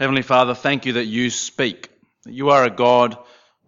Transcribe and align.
Heavenly 0.00 0.22
Father, 0.22 0.54
thank 0.54 0.86
you 0.86 0.94
that 0.94 1.04
you 1.04 1.28
speak, 1.28 1.90
you 2.24 2.48
are 2.48 2.64
a 2.64 2.70
God 2.70 3.18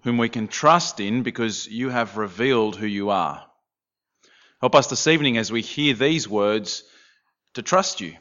whom 0.02 0.16
we 0.16 0.30
can 0.30 0.48
trust 0.48 0.98
in 0.98 1.22
because 1.22 1.66
you 1.66 1.90
have 1.90 2.16
revealed 2.16 2.74
who 2.74 2.86
you 2.86 3.10
are. 3.10 3.44
Help 4.58 4.74
us 4.74 4.86
this 4.86 5.06
evening 5.06 5.36
as 5.36 5.52
we 5.52 5.60
hear 5.60 5.92
these 5.92 6.26
words 6.26 6.84
to 7.52 7.60
trust 7.60 8.00
you, 8.00 8.16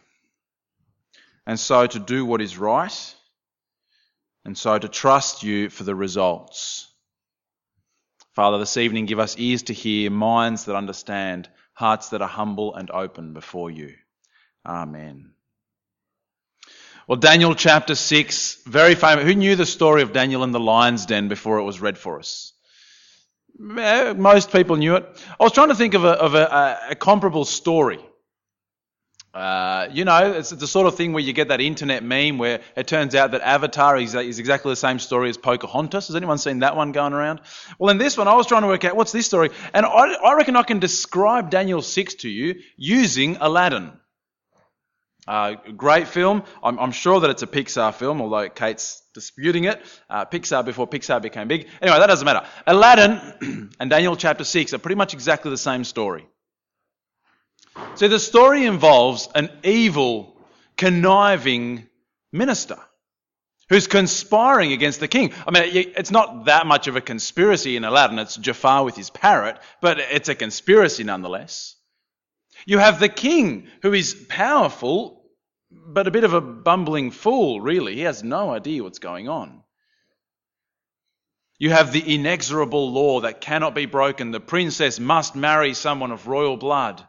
and 1.48 1.58
so 1.58 1.88
to 1.88 2.00
do 2.00 2.26
what 2.26 2.42
is 2.42 2.58
right, 2.58 3.16
and 4.44 4.58
so 4.58 4.78
to 4.78 4.90
trust 4.90 5.42
you 5.42 5.70
for 5.70 5.86
the 5.86 5.96
results. 5.96 6.92
Father, 8.36 8.58
this 8.58 8.76
evening 8.76 9.06
give 9.06 9.20
us 9.20 9.40
ears 9.40 9.64
to 9.64 9.74
hear, 9.74 10.12
minds 10.12 10.66
that 10.66 10.76
understand, 10.76 11.48
hearts 11.76 12.10
that 12.10 12.22
are 12.22 12.28
humble 12.28 12.76
and 12.76 12.92
open 12.92 13.32
before 13.32 13.72
you. 13.72 13.94
Amen. 14.66 15.32
Well, 17.12 17.20
Daniel 17.20 17.56
chapter 17.56 17.94
6, 17.94 18.64
very 18.68 18.96
famous. 18.96 19.26
Who 19.26 19.36
knew 19.36 19.58
the 19.58 19.66
story 19.66 20.02
of 20.02 20.14
Daniel 20.14 20.46
in 20.46 20.52
the 20.52 20.62
lion's 20.62 21.06
den 21.06 21.28
before 21.28 21.60
it 21.60 21.64
was 21.64 21.82
read 21.82 21.98
for 21.98 22.20
us? 22.20 22.54
Eh, 23.60 24.14
most 24.14 24.54
people 24.54 24.78
knew 24.78 24.96
it. 24.96 25.22
I 25.38 25.44
was 25.44 25.52
trying 25.52 25.68
to 25.68 25.76
think 25.76 25.94
of 25.94 26.06
a, 26.06 26.12
of 26.12 26.36
a, 26.36 26.80
a 26.92 26.96
comparable 26.96 27.44
story. 27.44 28.00
Uh, 29.34 29.90
you 29.92 30.06
know, 30.06 30.32
it's 30.32 30.52
the 30.52 30.66
sort 30.66 30.88
of 30.88 30.96
thing 30.96 31.12
where 31.12 31.22
you 31.22 31.34
get 31.34 31.50
that 31.50 31.60
internet 31.60 32.02
meme 32.02 32.38
where 32.38 32.62
it 32.78 32.88
turns 32.88 33.14
out 33.14 33.32
that 33.32 33.42
Avatar 33.42 33.98
is, 33.98 34.16
is, 34.16 34.40
exactly 34.40 34.72
the 34.72 34.78
same 34.78 34.98
story 34.98 35.30
as 35.30 35.38
Pocahontas. 35.38 36.08
Has 36.08 36.16
anyone 36.16 36.38
seen 36.38 36.60
that 36.60 36.78
one 36.78 36.94
going 36.94 37.12
around? 37.12 37.42
Well, 37.78 37.90
in 37.90 37.98
this 37.98 38.18
one, 38.18 38.30
I 38.30 38.36
was 38.36 38.48
trying 38.48 38.62
to 38.62 38.70
work 38.70 38.86
out 38.86 38.96
what's 38.96 39.12
this 39.12 39.26
story, 39.26 39.50
and 39.74 39.86
I, 39.86 40.14
I 40.14 40.36
reckon 40.36 40.56
I 40.56 40.64
can 40.64 40.80
describe 40.80 41.50
Daniel 41.50 41.82
6 41.82 42.14
to 42.16 42.30
you 42.30 42.62
using 42.78 43.36
Aladdin. 43.42 43.92
Uh, 45.28 45.56
great 45.78 46.08
film. 46.08 46.44
I'm, 46.64 46.80
I'm, 46.80 46.92
sure 46.92 47.20
that 47.20 47.30
it's 47.30 47.44
a 47.44 47.48
Pixar 47.48 47.94
film, 47.94 48.22
although 48.22 48.50
Kate's 48.50 49.04
disputing 49.14 49.66
it. 49.66 49.80
Uh, 50.10 50.26
Pixar 50.26 50.66
before 50.66 50.88
Pixar 50.88 51.22
became 51.22 51.48
big. 51.48 51.68
Anyway, 51.82 52.00
that 52.00 52.08
doesn't 52.08 52.26
matter. 52.26 52.46
Aladdin 52.66 53.72
and 53.80 53.90
Daniel 53.90 54.16
chapter 54.16 54.44
6 54.44 54.74
are 54.74 54.80
pretty 54.80 54.96
much 54.96 55.14
exactly 55.14 55.52
the 55.52 55.58
same 55.58 55.84
story. 55.84 56.26
So 57.96 58.08
the 58.08 58.20
story 58.20 58.66
involves 58.66 59.30
an 59.36 59.50
evil, 59.64 60.36
conniving 60.76 61.88
minister 62.34 62.78
who's 63.70 63.88
conspiring 63.88 64.74
against 64.74 65.00
the 65.00 65.08
king. 65.08 65.34
I 65.48 65.52
mean, 65.52 65.64
it's 65.96 66.12
not 66.12 66.46
that 66.46 66.68
much 66.68 66.88
of 66.88 66.96
a 66.96 67.02
conspiracy 67.02 67.78
in 67.78 67.86
Aladdin. 67.86 68.20
It's 68.20 68.36
Jafar 68.36 68.84
with 68.84 68.98
his 68.98 69.10
parrot, 69.10 69.58
but 69.82 70.00
it's 70.00 70.28
a 70.30 70.36
conspiracy 70.36 71.04
nonetheless. 71.04 71.76
You 72.66 72.78
have 72.78 73.00
the 73.00 73.10
king 73.10 73.68
who 73.82 73.94
is 73.94 74.14
powerful, 74.14 75.24
but 75.72 76.08
a 76.08 76.12
bit 76.12 76.24
of 76.24 76.34
a 76.34 76.42
bumbling 76.42 77.12
fool, 77.12 77.62
really. 77.62 77.96
He 77.96 78.02
has 78.02 78.24
no 78.24 78.52
idea 78.52 78.84
what's 78.84 79.00
going 79.00 79.28
on. 79.30 79.64
You 81.60 81.70
have 81.70 81.92
the 81.92 82.16
inexorable 82.16 82.92
law 82.92 83.22
that 83.22 83.42
cannot 83.42 83.76
be 83.76 83.86
broken. 83.86 84.32
The 84.32 84.40
princess 84.40 85.00
must 85.00 85.36
marry 85.36 85.74
someone 85.74 86.12
of 86.12 86.28
royal 86.28 86.58
blood. 86.58 87.06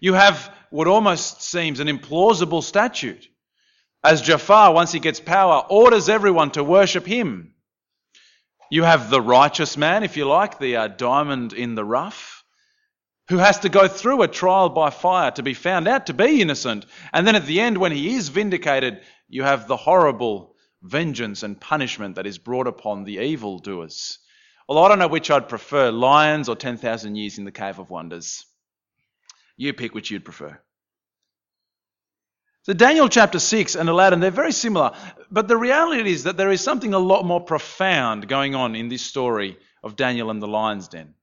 You 0.00 0.14
have 0.14 0.54
what 0.70 0.88
almost 0.88 1.42
seems 1.42 1.80
an 1.80 1.88
implausible 1.88 2.62
statute. 2.62 3.28
As 4.02 4.20
Jafar, 4.20 4.74
once 4.74 4.92
he 4.92 5.00
gets 5.00 5.20
power, 5.20 5.64
orders 5.70 6.10
everyone 6.10 6.50
to 6.50 6.62
worship 6.62 7.06
him. 7.06 7.54
You 8.70 8.82
have 8.82 9.08
the 9.08 9.22
righteous 9.22 9.76
man, 9.76 10.02
if 10.02 10.16
you 10.16 10.26
like, 10.26 10.58
the 10.58 10.76
uh, 10.76 10.88
diamond 10.88 11.52
in 11.52 11.74
the 11.74 11.84
rough, 11.84 12.33
who 13.28 13.38
has 13.38 13.60
to 13.60 13.68
go 13.68 13.88
through 13.88 14.22
a 14.22 14.28
trial 14.28 14.68
by 14.68 14.90
fire 14.90 15.30
to 15.30 15.42
be 15.42 15.54
found 15.54 15.88
out 15.88 16.06
to 16.06 16.14
be 16.14 16.42
innocent. 16.42 16.84
And 17.12 17.26
then 17.26 17.36
at 17.36 17.46
the 17.46 17.60
end, 17.60 17.78
when 17.78 17.92
he 17.92 18.14
is 18.14 18.28
vindicated, 18.28 19.00
you 19.28 19.42
have 19.42 19.66
the 19.66 19.76
horrible 19.76 20.54
vengeance 20.82 21.42
and 21.42 21.60
punishment 21.60 22.16
that 22.16 22.26
is 22.26 22.38
brought 22.38 22.66
upon 22.66 23.04
the 23.04 23.18
evildoers. 23.18 24.18
Well, 24.68 24.78
I 24.78 24.88
don't 24.88 24.98
know 24.98 25.08
which 25.08 25.30
I'd 25.30 25.48
prefer, 25.48 25.90
lions 25.90 26.48
or 26.48 26.56
10,000 26.56 27.16
years 27.16 27.38
in 27.38 27.44
the 27.44 27.52
Cave 27.52 27.78
of 27.78 27.90
Wonders. 27.90 28.44
You 29.56 29.72
pick 29.72 29.94
which 29.94 30.10
you'd 30.10 30.24
prefer. 30.24 30.60
So, 32.62 32.72
Daniel 32.72 33.10
chapter 33.10 33.38
6 33.38 33.74
and 33.74 33.90
Aladdin, 33.90 34.20
they're 34.20 34.30
very 34.30 34.52
similar. 34.52 34.92
But 35.30 35.48
the 35.48 35.56
reality 35.56 36.10
is 36.10 36.24
that 36.24 36.38
there 36.38 36.50
is 36.50 36.62
something 36.62 36.94
a 36.94 36.98
lot 36.98 37.24
more 37.24 37.42
profound 37.42 38.26
going 38.26 38.54
on 38.54 38.74
in 38.74 38.88
this 38.88 39.02
story 39.02 39.58
of 39.82 39.96
Daniel 39.96 40.30
and 40.30 40.42
the 40.42 40.48
lion's 40.48 40.88
den. 40.88 41.14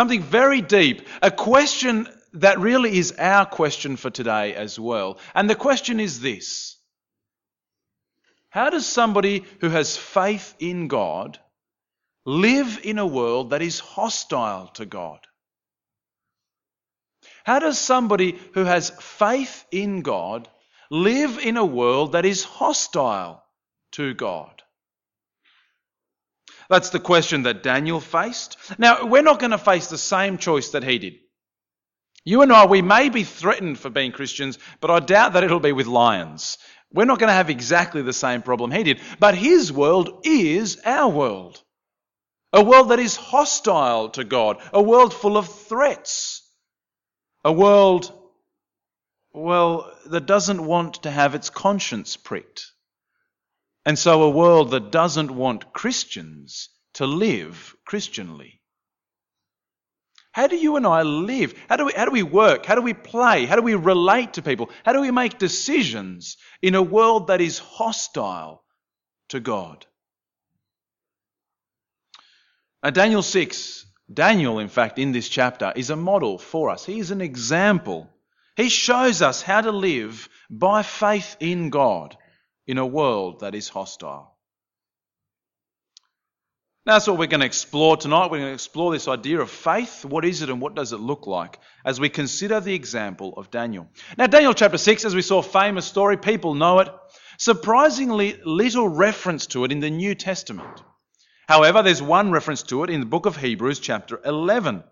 Something 0.00 0.22
very 0.22 0.62
deep. 0.62 1.06
A 1.20 1.30
question 1.30 2.08
that 2.32 2.58
really 2.58 2.96
is 2.96 3.12
our 3.18 3.44
question 3.44 3.96
for 3.96 4.08
today 4.08 4.54
as 4.54 4.80
well. 4.80 5.18
And 5.34 5.50
the 5.50 5.54
question 5.54 6.00
is 6.00 6.20
this 6.20 6.78
How 8.48 8.70
does 8.70 8.86
somebody 8.86 9.44
who 9.60 9.68
has 9.68 9.98
faith 9.98 10.54
in 10.58 10.88
God 10.88 11.38
live 12.24 12.80
in 12.82 12.98
a 12.98 13.06
world 13.06 13.50
that 13.50 13.60
is 13.60 13.78
hostile 13.78 14.68
to 14.68 14.86
God? 14.86 15.20
How 17.44 17.58
does 17.58 17.78
somebody 17.78 18.38
who 18.54 18.64
has 18.64 18.88
faith 19.00 19.66
in 19.70 20.00
God 20.00 20.48
live 20.90 21.36
in 21.36 21.58
a 21.58 21.66
world 21.66 22.12
that 22.12 22.24
is 22.24 22.42
hostile 22.42 23.44
to 23.92 24.14
God? 24.14 24.62
That's 26.70 26.90
the 26.90 27.00
question 27.00 27.42
that 27.42 27.64
Daniel 27.64 28.00
faced. 28.00 28.56
Now, 28.78 29.04
we're 29.04 29.22
not 29.22 29.40
going 29.40 29.50
to 29.50 29.58
face 29.58 29.88
the 29.88 29.98
same 29.98 30.38
choice 30.38 30.70
that 30.70 30.84
he 30.84 31.00
did. 31.00 31.14
You 32.24 32.42
and 32.42 32.52
I, 32.52 32.66
we 32.66 32.80
may 32.80 33.08
be 33.08 33.24
threatened 33.24 33.76
for 33.76 33.90
being 33.90 34.12
Christians, 34.12 34.56
but 34.80 34.88
I 34.90 35.00
doubt 35.00 35.32
that 35.32 35.42
it'll 35.42 35.58
be 35.58 35.72
with 35.72 35.88
lions. 35.88 36.58
We're 36.92 37.06
not 37.06 37.18
going 37.18 37.28
to 37.28 37.34
have 37.34 37.50
exactly 37.50 38.02
the 38.02 38.12
same 38.12 38.42
problem 38.42 38.70
he 38.70 38.84
did. 38.84 39.00
But 39.18 39.34
his 39.34 39.72
world 39.72 40.20
is 40.24 40.80
our 40.84 41.08
world. 41.08 41.60
A 42.52 42.62
world 42.62 42.90
that 42.90 43.00
is 43.00 43.16
hostile 43.16 44.10
to 44.10 44.22
God. 44.22 44.58
A 44.72 44.80
world 44.80 45.12
full 45.12 45.36
of 45.36 45.48
threats. 45.48 46.48
A 47.44 47.52
world, 47.52 48.12
well, 49.32 49.92
that 50.06 50.26
doesn't 50.26 50.64
want 50.64 51.02
to 51.02 51.10
have 51.10 51.34
its 51.34 51.50
conscience 51.50 52.16
pricked. 52.16 52.70
And 53.86 53.98
so 53.98 54.22
a 54.22 54.30
world 54.30 54.70
that 54.70 54.92
doesn't 54.92 55.30
want 55.30 55.72
Christians 55.72 56.68
to 56.94 57.06
live 57.06 57.74
Christianly. 57.84 58.60
How 60.32 60.46
do 60.46 60.56
you 60.56 60.76
and 60.76 60.86
I 60.86 61.02
live? 61.02 61.54
How 61.68 61.76
do 61.76 61.86
we, 61.86 61.92
how 61.92 62.04
do 62.04 62.12
we 62.12 62.22
work? 62.22 62.66
How 62.66 62.74
do 62.76 62.82
we 62.82 62.94
play? 62.94 63.46
How 63.46 63.56
do 63.56 63.62
we 63.62 63.74
relate 63.74 64.34
to 64.34 64.42
people? 64.42 64.70
How 64.84 64.92
do 64.92 65.00
we 65.00 65.10
make 65.10 65.38
decisions 65.38 66.36
in 66.62 66.74
a 66.74 66.82
world 66.82 67.28
that 67.28 67.40
is 67.40 67.58
hostile 67.58 68.62
to 69.30 69.40
God? 69.40 69.86
Now, 72.82 72.90
Daniel 72.90 73.22
6 73.22 73.86
Daniel, 74.12 74.58
in 74.58 74.68
fact, 74.68 74.98
in 74.98 75.12
this 75.12 75.28
chapter, 75.28 75.72
is 75.76 75.90
a 75.90 75.96
model 75.96 76.36
for 76.36 76.70
us. 76.70 76.84
He 76.84 76.98
is 76.98 77.12
an 77.12 77.20
example. 77.20 78.10
He 78.56 78.68
shows 78.68 79.22
us 79.22 79.40
how 79.40 79.60
to 79.60 79.70
live 79.70 80.28
by 80.50 80.82
faith 80.82 81.36
in 81.38 81.70
God 81.70 82.16
in 82.66 82.78
a 82.78 82.86
world 82.86 83.40
that 83.40 83.54
is 83.54 83.68
hostile. 83.68 84.36
That's 86.86 87.06
what 87.06 87.18
we're 87.18 87.26
going 87.26 87.40
to 87.40 87.46
explore 87.46 87.98
tonight. 87.98 88.30
We're 88.30 88.38
going 88.38 88.50
to 88.50 88.54
explore 88.54 88.90
this 88.90 89.06
idea 89.06 89.40
of 89.40 89.50
faith. 89.50 90.04
What 90.04 90.24
is 90.24 90.40
it 90.40 90.48
and 90.48 90.62
what 90.62 90.74
does 90.74 90.92
it 90.92 91.00
look 91.00 91.26
like 91.26 91.58
as 91.84 92.00
we 92.00 92.08
consider 92.08 92.58
the 92.58 92.74
example 92.74 93.34
of 93.36 93.50
Daniel? 93.50 93.88
Now, 94.16 94.26
Daniel 94.26 94.54
chapter 94.54 94.78
6, 94.78 95.04
as 95.04 95.14
we 95.14 95.20
saw, 95.22 95.42
famous 95.42 95.84
story, 95.84 96.16
people 96.16 96.54
know 96.54 96.78
it. 96.78 96.88
Surprisingly 97.38 98.40
little 98.44 98.88
reference 98.88 99.46
to 99.48 99.64
it 99.64 99.72
in 99.72 99.80
the 99.80 99.90
New 99.90 100.14
Testament. 100.14 100.82
However, 101.46 101.82
there's 101.82 102.02
one 102.02 102.30
reference 102.30 102.62
to 102.64 102.82
it 102.84 102.90
in 102.90 103.00
the 103.00 103.06
book 103.06 103.26
of 103.26 103.36
Hebrews, 103.36 103.80
chapter 103.80 104.20
11. 104.24 104.82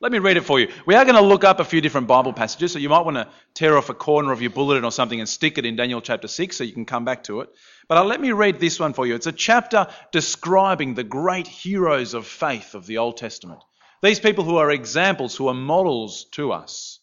Let 0.00 0.12
me 0.12 0.20
read 0.20 0.36
it 0.36 0.44
for 0.44 0.60
you. 0.60 0.68
We 0.86 0.94
are 0.94 1.04
going 1.04 1.16
to 1.16 1.22
look 1.22 1.42
up 1.42 1.58
a 1.58 1.64
few 1.64 1.80
different 1.80 2.06
Bible 2.06 2.32
passages, 2.32 2.70
so 2.70 2.78
you 2.78 2.88
might 2.88 3.04
want 3.04 3.16
to 3.16 3.26
tear 3.54 3.76
off 3.76 3.88
a 3.88 3.94
corner 3.94 4.30
of 4.30 4.40
your 4.40 4.52
bulletin 4.52 4.84
or 4.84 4.92
something 4.92 5.18
and 5.18 5.28
stick 5.28 5.58
it 5.58 5.66
in 5.66 5.74
Daniel 5.74 6.00
chapter 6.00 6.28
6 6.28 6.56
so 6.56 6.62
you 6.62 6.72
can 6.72 6.84
come 6.84 7.04
back 7.04 7.24
to 7.24 7.40
it. 7.40 7.48
But 7.88 7.98
uh, 7.98 8.04
let 8.04 8.20
me 8.20 8.30
read 8.30 8.60
this 8.60 8.78
one 8.78 8.92
for 8.92 9.08
you. 9.08 9.16
It's 9.16 9.26
a 9.26 9.32
chapter 9.32 9.88
describing 10.12 10.94
the 10.94 11.02
great 11.02 11.48
heroes 11.48 12.14
of 12.14 12.28
faith 12.28 12.76
of 12.76 12.86
the 12.86 12.98
Old 12.98 13.16
Testament. 13.16 13.60
These 14.00 14.20
people 14.20 14.44
who 14.44 14.58
are 14.58 14.70
examples, 14.70 15.34
who 15.34 15.48
are 15.48 15.54
models 15.54 16.26
to 16.32 16.52
us. 16.52 17.00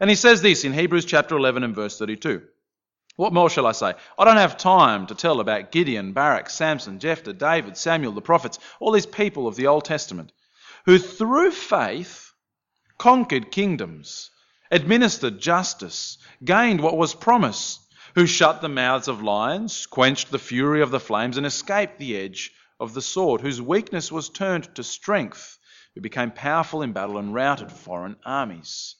And 0.00 0.08
he 0.08 0.16
says 0.16 0.40
this 0.40 0.64
in 0.64 0.72
Hebrews 0.72 1.04
chapter 1.04 1.36
11 1.36 1.64
and 1.64 1.74
verse 1.74 1.98
32. 1.98 2.40
What 3.16 3.34
more 3.34 3.50
shall 3.50 3.66
I 3.66 3.72
say? 3.72 3.92
I 4.18 4.24
don't 4.24 4.38
have 4.38 4.56
time 4.56 5.06
to 5.08 5.14
tell 5.14 5.40
about 5.40 5.70
Gideon, 5.70 6.12
Barak, 6.14 6.48
Samson, 6.48 6.98
Jephthah, 6.98 7.34
David, 7.34 7.76
Samuel, 7.76 8.12
the 8.12 8.22
prophets, 8.22 8.58
all 8.80 8.90
these 8.90 9.04
people 9.04 9.46
of 9.46 9.56
the 9.56 9.66
Old 9.66 9.84
Testament, 9.84 10.32
who 10.84 10.98
through 10.98 11.50
faith 11.50 12.32
conquered 12.98 13.50
kingdoms, 13.50 14.30
administered 14.70 15.40
justice, 15.40 16.18
gained 16.44 16.80
what 16.80 16.96
was 16.96 17.14
promised, 17.14 17.80
who 18.14 18.26
shut 18.26 18.60
the 18.60 18.68
mouths 18.68 19.08
of 19.08 19.22
lions, 19.22 19.86
quenched 19.86 20.30
the 20.30 20.38
fury 20.38 20.82
of 20.82 20.90
the 20.90 21.00
flames, 21.00 21.36
and 21.36 21.46
escaped 21.46 21.98
the 21.98 22.16
edge 22.16 22.50
of 22.78 22.94
the 22.94 23.02
sword, 23.02 23.40
whose 23.40 23.60
weakness 23.60 24.10
was 24.10 24.28
turned 24.28 24.74
to 24.74 24.82
strength, 24.82 25.58
who 25.94 26.00
became 26.00 26.30
powerful 26.30 26.82
in 26.82 26.92
battle 26.92 27.18
and 27.18 27.34
routed 27.34 27.70
foreign 27.70 28.16
armies. 28.24 28.96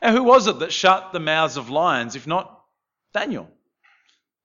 And 0.00 0.16
who 0.16 0.22
was 0.22 0.46
it 0.46 0.58
that 0.60 0.72
shut 0.72 1.12
the 1.12 1.20
mouths 1.20 1.56
of 1.56 1.70
lions, 1.70 2.16
if 2.16 2.26
not 2.26 2.64
Daniel. 3.12 3.50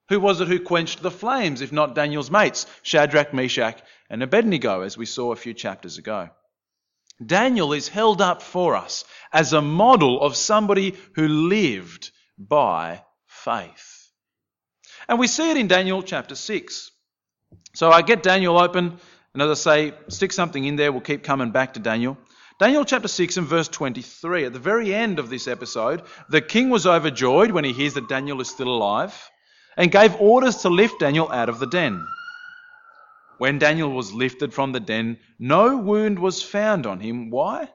Who 0.09 0.19
was 0.19 0.41
it 0.41 0.47
who 0.47 0.59
quenched 0.59 1.01
the 1.01 1.11
flames, 1.11 1.61
if 1.61 1.71
not 1.71 1.95
Daniel's 1.95 2.31
mates, 2.31 2.67
Shadrach, 2.83 3.33
Meshach, 3.33 3.81
and 4.09 4.21
Abednego, 4.21 4.81
as 4.81 4.97
we 4.97 5.05
saw 5.05 5.31
a 5.31 5.37
few 5.37 5.53
chapters 5.53 5.97
ago? 5.97 6.29
Daniel 7.25 7.73
is 7.73 7.87
held 7.87 8.21
up 8.21 8.41
for 8.41 8.75
us 8.75 9.05
as 9.31 9.53
a 9.53 9.61
model 9.61 10.21
of 10.21 10.35
somebody 10.35 10.95
who 11.15 11.27
lived 11.27 12.11
by 12.37 13.03
faith. 13.27 14.09
And 15.07 15.19
we 15.19 15.27
see 15.27 15.51
it 15.51 15.57
in 15.57 15.67
Daniel 15.67 16.01
chapter 16.01 16.35
6. 16.35 16.91
So 17.73 17.91
I 17.91 18.01
get 18.01 18.23
Daniel 18.23 18.57
open, 18.57 18.97
and 19.33 19.41
as 19.41 19.65
I 19.65 19.89
say, 19.89 19.93
stick 20.07 20.31
something 20.31 20.63
in 20.63 20.75
there. 20.75 20.91
We'll 20.91 21.01
keep 21.01 21.23
coming 21.23 21.51
back 21.51 21.73
to 21.73 21.79
Daniel. 21.79 22.17
Daniel 22.59 22.85
chapter 22.85 23.07
6 23.07 23.37
and 23.37 23.47
verse 23.47 23.67
23. 23.67 24.45
At 24.45 24.53
the 24.53 24.59
very 24.59 24.93
end 24.93 25.19
of 25.19 25.29
this 25.29 25.47
episode, 25.47 26.03
the 26.29 26.41
king 26.41 26.69
was 26.69 26.85
overjoyed 26.85 27.51
when 27.51 27.63
he 27.63 27.73
hears 27.73 27.95
that 27.95 28.09
Daniel 28.09 28.39
is 28.41 28.49
still 28.49 28.67
alive 28.67 29.29
and 29.77 29.91
gave 29.91 30.15
orders 30.21 30.57
to 30.57 30.69
lift 30.69 30.99
Daniel 30.99 31.31
out 31.31 31.49
of 31.49 31.59
the 31.59 31.65
den. 31.65 32.05
When 33.41 33.57
Daniel 33.57 33.89
was 33.89 34.13
lifted 34.13 34.53
from 34.53 34.71
the 34.71 34.79
den, 34.79 35.17
no 35.39 35.75
wound 35.75 36.19
was 36.19 36.43
found 36.43 36.85
on 36.85 36.99
him. 36.99 37.31
Why? 37.31 37.69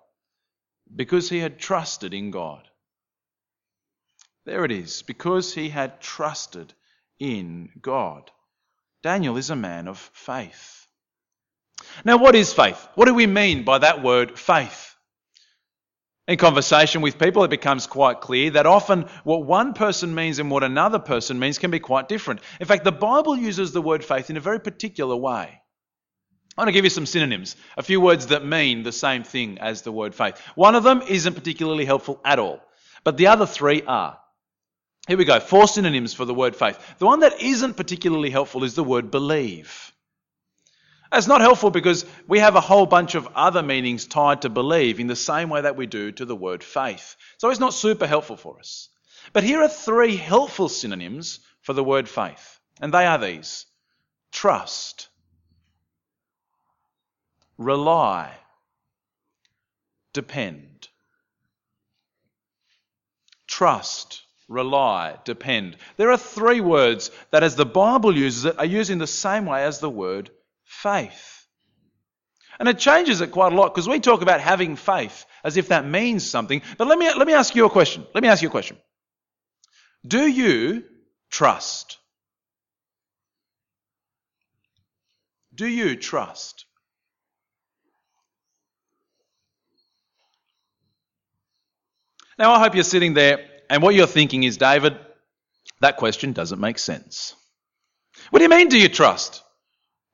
Because 0.94 1.28
he 1.28 1.40
had 1.40 1.58
trusted 1.58 2.14
in 2.14 2.30
God. 2.30 2.68
There 4.44 4.64
it 4.64 4.70
is, 4.70 5.02
because 5.02 5.54
he 5.54 5.68
had 5.68 6.00
trusted 6.00 6.72
in 7.18 7.70
God. 7.82 8.30
Daniel 9.02 9.36
is 9.36 9.50
a 9.50 9.56
man 9.56 9.88
of 9.88 9.98
faith. 9.98 10.86
Now, 12.04 12.16
what 12.16 12.36
is 12.36 12.52
faith? 12.52 12.86
What 12.94 13.06
do 13.06 13.14
we 13.14 13.26
mean 13.26 13.64
by 13.64 13.78
that 13.78 14.04
word 14.04 14.38
faith? 14.38 14.95
In 16.28 16.38
conversation 16.38 17.02
with 17.02 17.20
people, 17.20 17.44
it 17.44 17.50
becomes 17.50 17.86
quite 17.86 18.20
clear 18.20 18.50
that 18.50 18.66
often 18.66 19.02
what 19.22 19.44
one 19.44 19.74
person 19.74 20.12
means 20.12 20.40
and 20.40 20.50
what 20.50 20.64
another 20.64 20.98
person 20.98 21.38
means 21.38 21.58
can 21.58 21.70
be 21.70 21.78
quite 21.78 22.08
different. 22.08 22.40
In 22.60 22.66
fact, 22.66 22.82
the 22.82 22.90
Bible 22.90 23.36
uses 23.36 23.70
the 23.70 23.80
word 23.80 24.04
faith 24.04 24.28
in 24.28 24.36
a 24.36 24.40
very 24.40 24.58
particular 24.58 25.14
way. 25.14 25.60
I 26.56 26.60
want 26.60 26.68
to 26.68 26.72
give 26.72 26.84
you 26.84 26.90
some 26.90 27.06
synonyms, 27.06 27.54
a 27.76 27.82
few 27.82 28.00
words 28.00 28.28
that 28.28 28.44
mean 28.44 28.82
the 28.82 28.90
same 28.90 29.22
thing 29.22 29.58
as 29.58 29.82
the 29.82 29.92
word 29.92 30.14
faith. 30.14 30.40
One 30.56 30.74
of 30.74 30.82
them 30.82 31.02
isn't 31.02 31.34
particularly 31.34 31.84
helpful 31.84 32.20
at 32.24 32.40
all, 32.40 32.60
but 33.04 33.16
the 33.18 33.28
other 33.28 33.46
three 33.46 33.82
are. 33.82 34.18
Here 35.06 35.18
we 35.18 35.26
go, 35.26 35.38
four 35.38 35.68
synonyms 35.68 36.12
for 36.12 36.24
the 36.24 36.34
word 36.34 36.56
faith. 36.56 36.78
The 36.98 37.06
one 37.06 37.20
that 37.20 37.40
isn't 37.40 37.74
particularly 37.76 38.30
helpful 38.30 38.64
is 38.64 38.74
the 38.74 38.82
word 38.82 39.12
believe. 39.12 39.92
That's 41.10 41.26
not 41.26 41.40
helpful 41.40 41.70
because 41.70 42.04
we 42.26 42.40
have 42.40 42.56
a 42.56 42.60
whole 42.60 42.86
bunch 42.86 43.14
of 43.14 43.28
other 43.34 43.62
meanings 43.62 44.06
tied 44.06 44.42
to 44.42 44.48
believe 44.48 44.98
in 44.98 45.06
the 45.06 45.16
same 45.16 45.48
way 45.48 45.60
that 45.60 45.76
we 45.76 45.86
do 45.86 46.12
to 46.12 46.24
the 46.24 46.36
word 46.36 46.64
faith. 46.64 47.16
So 47.38 47.50
it's 47.50 47.60
not 47.60 47.74
super 47.74 48.06
helpful 48.06 48.36
for 48.36 48.58
us. 48.58 48.88
But 49.32 49.44
here 49.44 49.62
are 49.62 49.68
three 49.68 50.16
helpful 50.16 50.68
synonyms 50.68 51.40
for 51.62 51.72
the 51.72 51.84
word 51.84 52.08
faith, 52.08 52.60
and 52.80 52.92
they 52.92 53.06
are 53.06 53.18
these 53.18 53.66
trust, 54.32 55.08
rely, 57.58 58.32
depend. 60.12 60.88
Trust, 63.46 64.22
rely, 64.48 65.16
depend. 65.24 65.76
There 65.96 66.10
are 66.10 66.18
three 66.18 66.60
words 66.60 67.10
that, 67.30 67.42
as 67.42 67.56
the 67.56 67.64
Bible 67.64 68.16
uses 68.16 68.44
it, 68.44 68.58
are 68.58 68.64
used 68.64 68.90
in 68.90 68.98
the 68.98 69.06
same 69.06 69.46
way 69.46 69.64
as 69.64 69.78
the 69.78 69.90
word 69.90 70.30
faith. 70.66 71.46
And 72.58 72.68
it 72.68 72.78
changes 72.78 73.20
it 73.20 73.30
quite 73.30 73.52
a 73.52 73.56
lot 73.56 73.74
because 73.74 73.88
we 73.88 74.00
talk 74.00 74.22
about 74.22 74.40
having 74.40 74.76
faith 74.76 75.24
as 75.44 75.56
if 75.56 75.68
that 75.68 75.86
means 75.86 76.28
something. 76.28 76.62
But 76.78 76.88
let 76.88 76.98
me, 76.98 77.06
let 77.12 77.26
me 77.26 77.34
ask 77.34 77.54
you 77.54 77.66
a 77.66 77.70
question. 77.70 78.06
Let 78.14 78.22
me 78.22 78.28
ask 78.28 78.42
you 78.42 78.48
a 78.48 78.50
question. 78.50 78.76
Do 80.06 80.26
you 80.26 80.84
trust? 81.30 81.98
Do 85.54 85.66
you 85.66 85.96
trust? 85.96 86.64
Now, 92.38 92.52
I 92.52 92.58
hope 92.58 92.74
you're 92.74 92.84
sitting 92.84 93.14
there 93.14 93.38
and 93.70 93.82
what 93.82 93.94
you're 93.94 94.06
thinking 94.06 94.42
is, 94.42 94.58
David, 94.58 94.98
that 95.80 95.96
question 95.96 96.32
doesn't 96.32 96.60
make 96.60 96.78
sense. 96.78 97.34
What 98.30 98.40
do 98.40 98.42
you 98.44 98.48
mean, 98.50 98.68
do 98.68 98.78
you 98.78 98.88
trust? 98.88 99.42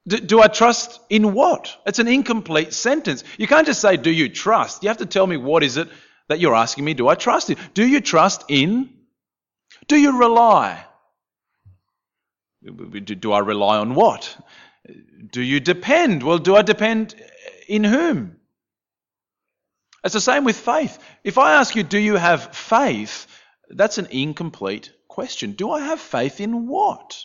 Do, 0.07 0.19
do, 0.19 0.43
I 0.43 0.49
trust 0.49 1.01
in 1.11 1.33
what? 1.33 1.77
It's 1.87 2.01
an 2.01 2.09
incomplete 2.09 2.73
sentence. 2.73 3.23
You 3.39 3.47
can't 3.47 3.67
just 3.67 3.81
say, 3.81 3.97
Do 3.97 4.11
you 4.11 4.29
trust? 4.29 4.83
You 4.83 4.89
have 4.89 4.99
to 4.99 5.07
tell 5.07 5.27
me 5.27 5.37
what 5.37 5.63
is 5.63 5.77
it 5.77 5.89
that 6.29 6.41
you're 6.41 6.55
asking 6.55 6.85
me, 6.85 6.95
Do 6.95 7.09
I 7.09 7.15
trust 7.15 7.51
in? 7.51 7.57
Do 7.75 7.87
you 7.87 8.01
trust 8.01 8.45
in? 8.49 8.91
Do 9.87 9.97
you 9.97 10.19
rely? 10.19 10.85
Do 12.65 13.33
I 13.33 13.39
rely 13.39 13.79
on 13.79 13.95
what? 13.95 14.37
Do 15.31 15.41
you 15.41 15.61
depend? 15.61 16.23
Well, 16.23 16.39
do 16.39 16.57
I 16.57 16.63
depend 16.63 17.15
in 17.69 17.85
whom? 17.85 18.37
It's 20.05 20.15
the 20.15 20.21
same 20.21 20.45
with 20.45 20.57
faith. 20.57 20.99
If 21.23 21.39
I 21.39 21.55
ask 21.55 21.77
you, 21.77 21.85
Do 21.85 21.99
you 21.99 22.17
have 22.17 22.57
faith? 22.57 23.29
That's 23.71 23.99
an 23.99 24.07
incomplete 24.11 24.93
question. 25.07 25.53
Do 25.53 25.71
I 25.71 25.81
have 25.81 26.01
faith 26.01 26.41
in 26.41 26.67
what? 26.67 27.25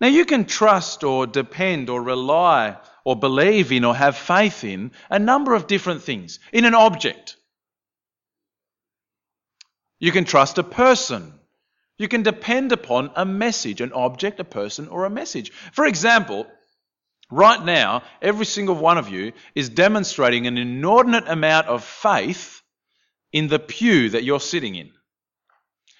Now, 0.00 0.06
you 0.06 0.24
can 0.24 0.44
trust 0.44 1.02
or 1.02 1.26
depend 1.26 1.90
or 1.90 2.02
rely 2.02 2.76
or 3.04 3.16
believe 3.16 3.72
in 3.72 3.84
or 3.84 3.96
have 3.96 4.16
faith 4.16 4.62
in 4.62 4.92
a 5.10 5.18
number 5.18 5.54
of 5.54 5.66
different 5.66 6.02
things. 6.02 6.38
In 6.52 6.64
an 6.64 6.74
object, 6.74 7.36
you 9.98 10.12
can 10.12 10.24
trust 10.24 10.58
a 10.58 10.62
person. 10.62 11.34
You 11.98 12.06
can 12.06 12.22
depend 12.22 12.70
upon 12.70 13.10
a 13.16 13.24
message, 13.24 13.80
an 13.80 13.92
object, 13.92 14.38
a 14.38 14.44
person, 14.44 14.86
or 14.88 15.04
a 15.04 15.10
message. 15.10 15.50
For 15.72 15.84
example, 15.84 16.46
right 17.30 17.64
now, 17.64 18.04
every 18.22 18.46
single 18.46 18.76
one 18.76 18.98
of 18.98 19.08
you 19.08 19.32
is 19.56 19.68
demonstrating 19.68 20.46
an 20.46 20.58
inordinate 20.58 21.26
amount 21.26 21.66
of 21.66 21.82
faith 21.82 22.62
in 23.32 23.48
the 23.48 23.58
pew 23.58 24.10
that 24.10 24.22
you're 24.22 24.38
sitting 24.38 24.76
in. 24.76 24.92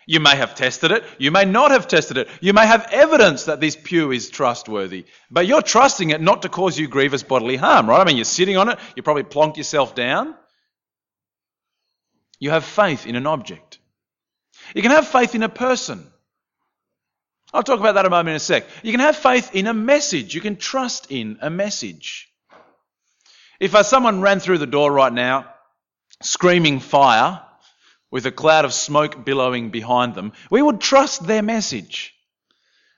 You 0.08 0.20
may 0.20 0.36
have 0.36 0.54
tested 0.54 0.90
it. 0.90 1.04
You 1.18 1.30
may 1.30 1.44
not 1.44 1.70
have 1.70 1.86
tested 1.86 2.16
it. 2.16 2.28
You 2.40 2.54
may 2.54 2.66
have 2.66 2.88
evidence 2.90 3.44
that 3.44 3.60
this 3.60 3.76
pew 3.76 4.10
is 4.10 4.30
trustworthy. 4.30 5.04
But 5.30 5.46
you're 5.46 5.60
trusting 5.60 6.08
it 6.08 6.22
not 6.22 6.40
to 6.42 6.48
cause 6.48 6.78
you 6.78 6.88
grievous 6.88 7.22
bodily 7.22 7.56
harm, 7.56 7.86
right? 7.86 8.00
I 8.00 8.04
mean, 8.04 8.16
you're 8.16 8.24
sitting 8.24 8.56
on 8.56 8.70
it. 8.70 8.78
You 8.96 9.02
probably 9.02 9.24
plonked 9.24 9.58
yourself 9.58 9.94
down. 9.94 10.34
You 12.40 12.48
have 12.48 12.64
faith 12.64 13.06
in 13.06 13.16
an 13.16 13.26
object. 13.26 13.80
You 14.74 14.80
can 14.80 14.92
have 14.92 15.06
faith 15.06 15.34
in 15.34 15.42
a 15.42 15.48
person. 15.50 16.10
I'll 17.52 17.62
talk 17.62 17.78
about 17.78 17.96
that 17.96 18.06
a 18.06 18.10
moment 18.10 18.30
in 18.30 18.36
a 18.36 18.40
sec. 18.40 18.64
You 18.82 18.92
can 18.92 19.00
have 19.00 19.16
faith 19.16 19.54
in 19.54 19.66
a 19.66 19.74
message. 19.74 20.34
You 20.34 20.40
can 20.40 20.56
trust 20.56 21.08
in 21.10 21.36
a 21.42 21.50
message. 21.50 22.30
If 23.60 23.74
uh, 23.74 23.82
someone 23.82 24.22
ran 24.22 24.40
through 24.40 24.58
the 24.58 24.66
door 24.66 24.90
right 24.90 25.12
now, 25.12 25.52
screaming 26.22 26.80
fire, 26.80 27.42
with 28.10 28.26
a 28.26 28.32
cloud 28.32 28.64
of 28.64 28.72
smoke 28.72 29.24
billowing 29.24 29.70
behind 29.70 30.14
them, 30.14 30.32
we 30.50 30.62
would 30.62 30.80
trust 30.80 31.26
their 31.26 31.42
message. 31.42 32.14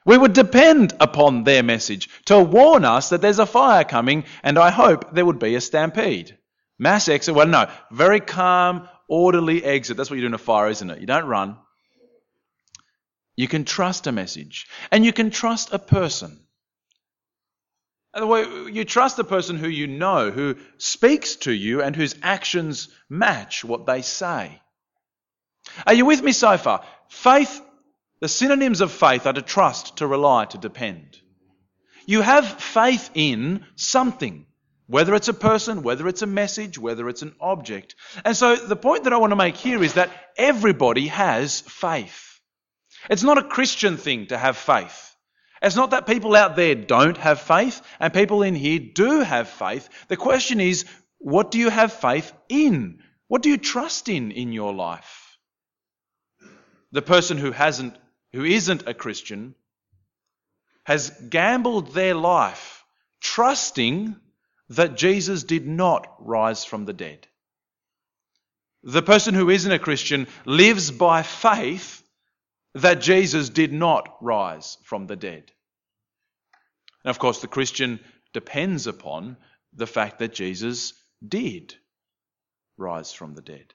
We 0.07 0.17
would 0.17 0.33
depend 0.33 0.95
upon 1.00 1.45
their 1.45 1.62
message 1.62 2.09
to 2.26 2.40
warn 2.40 2.85
us 2.85 3.11
that 3.11 3.21
there's 3.21 3.38
a 3.38 3.47
fire 3.47 3.85
coming, 3.85 4.25
and 4.43 4.59
I 4.59 4.71
hope 4.71 5.12
there 5.12 5.26
would 5.26 5.38
be 5.38 5.55
a 5.55 5.61
stampede. 5.61 6.37
Mass 6.79 7.09
exit, 7.09 7.35
well, 7.35 7.47
no, 7.47 7.71
very 7.90 8.21
calm, 8.21 8.88
orderly 9.09 9.62
exit. 9.62 9.97
That's 9.97 10.09
what 10.09 10.17
you 10.17 10.23
do 10.23 10.29
in 10.29 10.35
a 10.35 10.38
fire, 10.38 10.71
isn't 10.71 10.90
it? 10.90 11.00
You 11.00 11.07
don't 11.07 11.26
run. 11.26 11.59
You 13.37 13.49
can 13.49 13.64
trust 13.64 14.07
a 14.07 14.12
message, 14.12 14.67
and 14.90 15.05
you 15.05 15.12
can 15.12 15.31
trust 15.31 15.73
a 15.73 15.79
person. 15.79 16.40
The 18.14 18.26
way 18.26 18.45
You 18.73 18.85
trust 18.85 19.17
the 19.17 19.25
person 19.25 19.57
who 19.57 19.69
you 19.69 19.87
know, 19.87 20.31
who 20.31 20.57
speaks 20.79 21.37
to 21.37 21.52
you, 21.52 21.83
and 21.83 21.95
whose 21.95 22.17
actions 22.23 22.88
match 23.09 23.64
what 23.64 23.87
they 23.87 24.02
say. 24.02 24.61
Are 25.87 25.95
you 25.95 26.07
with 26.07 26.23
me 26.23 26.33
so 26.33 26.57
far? 26.57 26.85
Faith, 27.09 27.61
the 28.21 28.29
synonyms 28.29 28.81
of 28.81 28.93
faith 28.93 29.26
are 29.26 29.33
to 29.33 29.43
trust, 29.43 29.99
to 29.99 30.07
rely, 30.07 30.45
to 30.47 30.59
depend. 30.59 31.21
You 32.07 32.23
have 32.23 32.47
faith 32.47 33.11
in 33.14 33.64
something, 33.76 34.47
whether 34.87 35.14
it's 35.14 35.29
a 35.29 35.35
person, 35.35 35.83
whether 35.83 36.09
it's 36.09 36.23
a 36.23 36.26
message, 36.26 36.79
whether 36.79 37.09
it's 37.09 37.23
an 37.23 37.35
object. 37.40 37.95
And 38.25 38.37
so 38.37 38.57
the 38.57 38.76
point 38.76 39.05
that 39.05 39.12
I 39.12 39.19
want 39.19 39.31
to 39.31 39.37
make 39.37 39.57
here 39.57 39.83
is 39.83 39.95
that 39.95 40.11
everybody 40.37 41.07
has 41.09 41.61
faith. 41.61 42.40
It's 43.09 43.23
not 43.23 43.38
a 43.38 43.45
Christian 43.45 43.97
thing 43.97 44.26
to 44.26 44.37
have 44.37 44.57
faith. 44.57 45.14
It's 45.62 45.76
not 45.76 45.90
that 45.90 46.07
people 46.07 46.35
out 46.35 46.57
there 46.57 46.75
don't 46.75 47.17
have 47.19 47.40
faith 47.40 47.83
and 47.99 48.12
people 48.12 48.43
in 48.43 48.55
here 48.55 48.81
do 48.95 49.21
have 49.21 49.49
faith. 49.49 49.88
The 50.09 50.17
question 50.17 50.61
is, 50.61 50.87
what 51.19 51.50
do 51.50 51.59
you 51.59 51.69
have 51.69 51.93
faith 51.93 52.33
in? 52.49 53.00
What 53.29 53.43
do 53.43 53.50
you 53.50 53.59
trust 53.59 54.09
in 54.09 54.33
in 54.33 54.52
your 54.52 54.73
life? 54.73 55.30
The 56.92 57.02
person 57.02 57.38
who 57.38 57.52
hasn't, 57.52 57.97
who 58.32 58.44
isn't 58.44 58.88
a 58.88 58.94
Christian, 58.94 59.54
has 60.85 61.11
gambled 61.28 61.92
their 61.92 62.14
life 62.14 62.85
trusting 63.20 64.16
that 64.70 64.97
Jesus 64.97 65.44
did 65.44 65.66
not 65.66 66.06
rise 66.18 66.64
from 66.64 66.85
the 66.85 66.92
dead. 66.92 67.26
The 68.82 69.02
person 69.02 69.35
who 69.35 69.50
isn't 69.50 69.70
a 69.70 69.78
Christian 69.78 70.26
lives 70.47 70.90
by 70.90 71.23
faith 71.23 72.02
that 72.75 73.00
Jesus 73.00 73.50
did 73.50 73.73
not 73.73 74.16
rise 74.20 74.78
from 74.85 75.06
the 75.06 75.16
dead. 75.16 75.50
And 77.04 77.11
of 77.11 77.18
course, 77.18 77.40
the 77.40 77.49
Christian 77.49 78.00
depends 78.32 78.87
upon 78.87 79.37
the 79.73 79.87
fact 79.87 80.20
that 80.20 80.32
Jesus 80.32 80.94
did 81.26 81.75
rise 82.76 83.12
from 83.12 83.35
the 83.35 83.42
dead. 83.42 83.75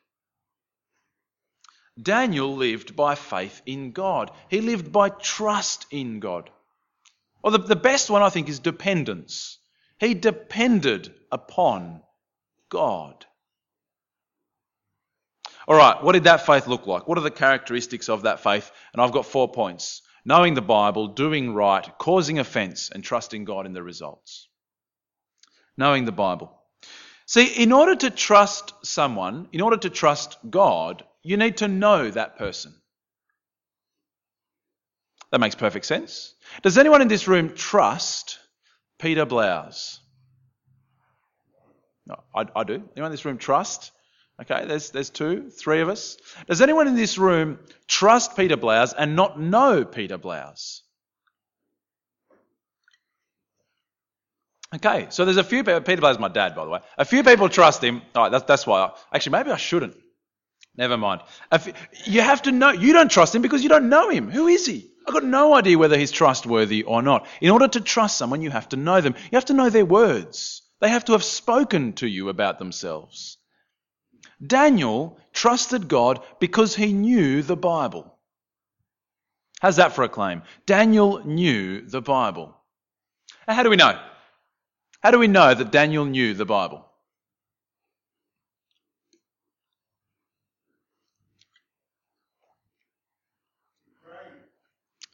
Daniel 2.01 2.55
lived 2.55 2.95
by 2.95 3.15
faith 3.15 3.61
in 3.65 3.91
God. 3.91 4.31
He 4.49 4.61
lived 4.61 4.91
by 4.91 5.09
trust 5.09 5.85
in 5.91 6.19
God. 6.19 6.49
Or 7.41 7.51
the, 7.51 7.59
the 7.59 7.75
best 7.75 8.09
one, 8.09 8.21
I 8.21 8.29
think, 8.29 8.49
is 8.49 8.59
dependence. 8.59 9.59
He 9.99 10.13
depended 10.13 11.13
upon 11.31 12.01
God. 12.69 13.25
All 15.67 15.75
right, 15.75 16.03
what 16.03 16.13
did 16.13 16.25
that 16.25 16.45
faith 16.45 16.67
look 16.67 16.85
like? 16.85 17.07
What 17.07 17.17
are 17.17 17.21
the 17.21 17.31
characteristics 17.31 18.09
of 18.09 18.23
that 18.23 18.41
faith? 18.41 18.71
And 18.93 19.01
I've 19.01 19.11
got 19.11 19.25
four 19.25 19.51
points 19.51 20.01
knowing 20.25 20.55
the 20.55 20.61
Bible, 20.61 21.07
doing 21.07 21.53
right, 21.53 21.87
causing 21.99 22.39
offense, 22.39 22.89
and 22.89 23.03
trusting 23.03 23.45
God 23.45 23.65
in 23.65 23.73
the 23.73 23.83
results. 23.83 24.49
Knowing 25.77 26.05
the 26.05 26.11
Bible. 26.11 26.51
See, 27.27 27.63
in 27.63 27.71
order 27.71 27.95
to 27.95 28.09
trust 28.09 28.73
someone, 28.83 29.47
in 29.51 29.61
order 29.61 29.77
to 29.77 29.89
trust 29.89 30.37
God, 30.49 31.03
you 31.25 31.37
need 31.37 31.57
to 31.57 31.67
know 31.67 32.09
that 32.09 32.37
person. 32.37 32.73
That 35.31 35.39
makes 35.39 35.55
perfect 35.55 35.85
sense. 35.85 36.35
Does 36.61 36.77
anyone 36.77 37.01
in 37.01 37.07
this 37.07 37.27
room 37.27 37.53
trust 37.55 38.39
Peter 38.99 39.25
Blouse? 39.25 39.99
No, 42.07 42.23
I, 42.33 42.45
I 42.55 42.63
do. 42.63 42.75
Anyone 42.75 43.07
in 43.07 43.11
this 43.11 43.25
room 43.25 43.37
trust 43.37 43.91
Okay, 44.41 44.65
there's, 44.65 44.91
there's 44.91 45.09
two, 45.09 45.49
three 45.49 45.79
of 45.79 45.87
us. 45.87 46.17
Does 46.47 46.61
anyone 46.61 46.87
in 46.87 46.95
this 46.95 47.17
room 47.17 47.57
trust 47.87 48.35
Peter 48.35 48.57
Blouse 48.57 48.93
and 48.93 49.15
not 49.15 49.39
know 49.39 49.85
Peter 49.85 50.17
Blouse? 50.17 50.83
Okay, 54.75 55.07
so 55.09 55.23
there's 55.23 55.37
a 55.37 55.43
few 55.43 55.63
people. 55.63 55.79
Peter 55.79 56.01
Blouse 56.01 56.15
is 56.15 56.19
my 56.19 56.27
dad, 56.27 56.53
by 56.53 56.65
the 56.65 56.69
way. 56.69 56.79
A 56.97 57.05
few 57.05 57.23
people 57.23 57.47
trust 57.47 57.81
him. 57.81 58.01
All 58.13 58.23
right, 58.23 58.31
that's, 58.31 58.43
that's 58.43 58.67
why. 58.67 58.81
I, 58.81 58.91
actually, 59.15 59.31
maybe 59.31 59.51
I 59.51 59.57
shouldn't. 59.57 59.95
Never 60.77 60.97
mind. 60.97 61.21
You 62.05 62.21
have 62.21 62.41
to 62.43 62.51
know. 62.51 62.71
You 62.71 62.93
don't 62.93 63.09
trust 63.09 63.33
him 63.33 63.41
because 63.41 63.63
you 63.63 63.69
don't 63.69 63.89
know 63.89 64.09
him. 64.09 64.29
Who 64.29 64.47
is 64.47 64.65
he? 64.65 64.91
I've 65.07 65.13
got 65.13 65.23
no 65.23 65.53
idea 65.53 65.77
whether 65.77 65.97
he's 65.97 66.11
trustworthy 66.11 66.83
or 66.83 67.01
not. 67.01 67.27
In 67.39 67.51
order 67.51 67.67
to 67.67 67.81
trust 67.81 68.17
someone, 68.17 68.41
you 68.41 68.49
have 68.49 68.69
to 68.69 68.77
know 68.77 69.01
them. 69.01 69.15
You 69.31 69.35
have 69.37 69.45
to 69.45 69.53
know 69.53 69.69
their 69.69 69.85
words. 69.85 70.63
They 70.81 70.89
have 70.89 71.05
to 71.05 71.13
have 71.13 71.23
spoken 71.23 71.93
to 71.93 72.07
you 72.07 72.29
about 72.29 72.59
themselves. 72.59 73.37
Daniel 74.45 75.17
trusted 75.31 75.87
God 75.87 76.21
because 76.39 76.75
he 76.75 76.91
knew 76.91 77.41
the 77.41 77.55
Bible. 77.55 78.19
How's 79.61 79.77
that 79.77 79.93
for 79.93 80.03
a 80.03 80.09
claim? 80.09 80.43
Daniel 80.65 81.25
knew 81.25 81.81
the 81.81 82.01
Bible. 82.01 82.57
how 83.47 83.63
do 83.63 83.69
we 83.69 83.77
know? 83.77 83.99
How 85.01 85.11
do 85.11 85.19
we 85.19 85.27
know 85.27 85.53
that 85.53 85.71
Daniel 85.71 86.05
knew 86.05 86.33
the 86.33 86.45
Bible? 86.45 86.85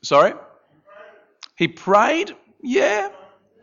Sorry? 0.03 0.33
He 1.55 1.67
prayed? 1.67 2.35
Yeah. 2.61 3.09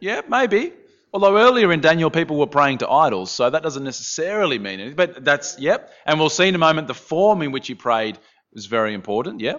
Yeah, 0.00 0.22
maybe. 0.28 0.72
Although 1.12 1.38
earlier 1.38 1.72
in 1.72 1.80
Daniel, 1.80 2.10
people 2.10 2.38
were 2.38 2.46
praying 2.46 2.78
to 2.78 2.88
idols, 2.88 3.30
so 3.30 3.48
that 3.48 3.62
doesn't 3.62 3.84
necessarily 3.84 4.58
mean 4.58 4.80
anything. 4.80 4.96
But 4.96 5.24
that's, 5.24 5.58
yep. 5.58 5.90
And 6.04 6.20
we'll 6.20 6.28
see 6.28 6.48
in 6.48 6.54
a 6.54 6.58
moment 6.58 6.86
the 6.86 6.94
form 6.94 7.42
in 7.42 7.50
which 7.50 7.66
he 7.66 7.74
prayed 7.74 8.18
is 8.52 8.66
very 8.66 8.94
important, 8.94 9.40
yeah. 9.40 9.56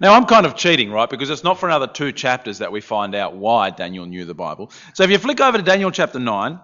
Now, 0.00 0.14
I'm 0.14 0.26
kind 0.26 0.44
of 0.44 0.56
cheating, 0.56 0.90
right? 0.90 1.08
Because 1.08 1.30
it's 1.30 1.42
not 1.42 1.58
for 1.58 1.66
another 1.66 1.86
two 1.86 2.12
chapters 2.12 2.58
that 2.58 2.70
we 2.70 2.80
find 2.80 3.14
out 3.14 3.34
why 3.34 3.70
Daniel 3.70 4.04
knew 4.04 4.24
the 4.26 4.34
Bible. 4.34 4.70
So 4.94 5.02
if 5.02 5.10
you 5.10 5.18
flick 5.18 5.40
over 5.40 5.56
to 5.56 5.64
Daniel 5.64 5.90
chapter 5.90 6.18
9, 6.18 6.60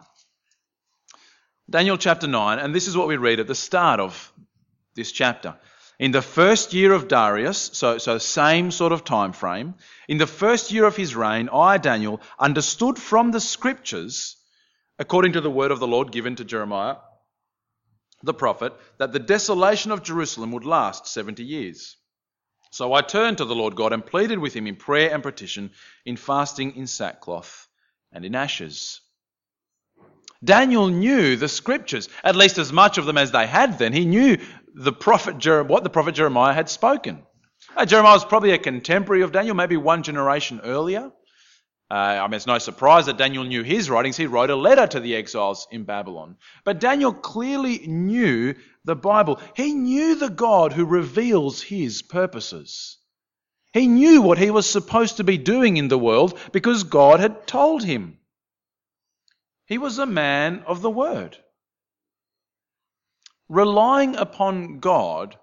Daniel 1.71 1.97
chapter 1.97 2.27
9, 2.27 2.59
and 2.59 2.75
this 2.75 2.89
is 2.89 2.97
what 2.97 3.09
we 3.09 3.17
read 3.17 3.41
at 3.41 3.47
the 3.47 3.55
start 3.55 4.01
of 4.01 4.33
this 4.95 5.11
chapter. 5.13 5.57
In 6.03 6.11
the 6.11 6.21
first 6.21 6.75
year 6.75 6.93
of 6.93 7.07
Darius, 7.07 7.71
so, 7.75 7.97
so 7.97 8.19
same 8.19 8.73
sort 8.73 8.91
of 8.91 9.05
time 9.05 9.33
frame, 9.33 9.77
in 10.09 10.19
the 10.19 10.27
first 10.27 10.73
year 10.73 10.85
of 10.85 10.97
his 10.97 11.15
reign, 11.15 11.49
I, 11.49 11.79
Daniel, 11.79 12.21
understood 12.41 12.99
from 12.99 13.31
the 13.31 13.39
scriptures, 13.39 14.37
according 14.99 15.35
to 15.35 15.41
the 15.41 15.49
word 15.49 15.71
of 15.71 15.79
the 15.79 15.87
Lord 15.87 16.11
given 16.11 16.35
to 16.35 16.45
Jeremiah 16.45 16.97
the 18.25 18.35
prophet, 18.35 18.73
that 18.99 19.13
the 19.13 19.21
desolation 19.21 19.93
of 19.93 20.03
Jerusalem 20.03 20.51
would 20.51 20.65
last 20.65 21.07
70 21.07 21.45
years. 21.45 21.97
So 22.73 22.93
I 22.93 23.03
turned 23.03 23.39
to 23.39 23.45
the 23.45 23.55
Lord 23.55 23.77
God 23.77 23.93
and 23.93 24.05
pleaded 24.05 24.41
with 24.41 24.55
him 24.55 24.67
in 24.67 24.75
prayer 24.75 25.15
and 25.15 25.23
petition, 25.23 25.71
in 26.05 26.17
fasting, 26.17 26.75
in 26.75 26.89
sackcloth, 26.89 27.69
and 28.11 28.25
in 28.25 28.35
ashes. 28.35 29.01
Daniel 30.45 30.89
knew 30.89 31.37
the 31.37 31.49
scriptures, 31.49 32.09
at 32.25 32.35
least 32.35 32.59
as 32.59 32.73
much 32.73 32.99
of 32.99 33.07
them 33.07 33.17
as 33.17 33.31
they 33.31 33.47
had 33.47 33.79
then. 33.79 33.93
He 33.93 34.05
knew 34.05 34.39
the 34.75 34.93
prophet 34.93 35.39
Jer- 35.39 35.63
what 35.63 35.85
the 35.85 35.91
prophet 35.91 36.15
Jeremiah 36.15 36.55
had 36.55 36.69
spoken. 36.69 37.23
Uh, 37.77 37.87
Jeremiah 37.87 38.15
was 38.15 38.25
probably 38.25 38.51
a 38.51 38.59
contemporary 38.59 39.23
of 39.23 39.33
Daniel, 39.33 39.55
maybe 39.55 39.77
one 39.77 40.03
generation 40.03 40.61
earlier. 40.63 41.11
Uh, 41.91 41.95
I 41.95 42.27
mean, 42.27 42.35
it's 42.35 42.47
no 42.47 42.59
surprise 42.59 43.07
that 43.07 43.19
Daniel 43.19 43.45
knew 43.45 43.63
his 43.63 43.91
writings. 43.91 44.17
He 44.17 44.27
wrote 44.27 44.49
a 44.49 44.57
letter 44.57 44.87
to 44.87 45.01
the 45.01 45.15
exiles 45.15 45.69
in 45.71 45.85
Babylon. 45.85 46.37
But 46.65 46.81
Daniel 46.81 47.13
clearly 47.13 47.87
knew 47.87 48.55
the 48.85 48.97
Bible. 48.97 49.39
He 49.55 49.75
knew 49.75 50.15
the 50.15 50.31
God 50.31 50.73
who 50.73 50.87
reveals 50.87 51.61
his 51.61 52.01
purposes. 52.01 52.97
He 53.75 53.89
knew 53.89 54.23
what 54.23 54.39
he 54.39 54.51
was 54.51 54.69
supposed 54.69 55.19
to 55.19 55.25
be 55.25 55.39
doing 55.39 55.77
in 55.77 55.89
the 55.89 55.99
world 55.99 56.39
because 56.53 56.85
God 56.85 57.21
had 57.21 57.47
told 57.47 57.85
him. 57.85 58.19
He 59.67 59.79
was 59.79 59.99
a 59.99 60.07
man 60.07 60.65
of 60.67 60.83
the 60.83 60.91
word. 60.91 61.37
Relying 63.53 64.17
upon 64.17 64.79
God 64.79 65.37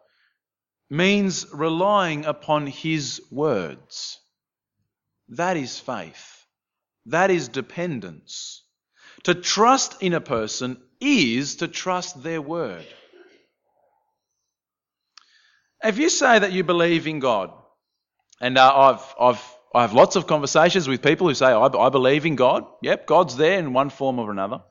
means 0.89 1.45
relying 1.53 2.25
upon 2.25 2.65
His 2.65 3.21
words. 3.29 4.17
That 5.27 5.57
is 5.57 5.77
faith. 5.77 6.47
That 7.05 7.29
is 7.29 7.49
dependence. 7.49 8.63
To 9.25 9.35
trust 9.35 10.01
in 10.01 10.15
a 10.15 10.21
person 10.21 10.81
is 10.99 11.57
to 11.57 11.67
trust 11.67 12.23
their 12.23 12.41
word. 12.41 12.87
If 15.83 15.99
you 15.99 16.09
say 16.09 16.39
that 16.39 16.51
you 16.51 16.63
believe 16.63 17.05
in 17.05 17.19
God, 17.19 17.51
and 18.41 18.57
uh, 18.57 18.75
I've, 18.75 19.15
I've, 19.19 19.55
I 19.75 19.81
have 19.81 19.93
lots 19.93 20.15
of 20.15 20.25
conversations 20.25 20.87
with 20.87 21.03
people 21.03 21.27
who 21.27 21.35
say, 21.35 21.45
I, 21.45 21.67
I 21.67 21.89
believe 21.89 22.25
in 22.25 22.35
God. 22.35 22.65
Yep, 22.81 23.05
God's 23.05 23.37
there 23.37 23.59
in 23.59 23.73
one 23.73 23.91
form 23.91 24.17
or 24.17 24.31
another. 24.31 24.61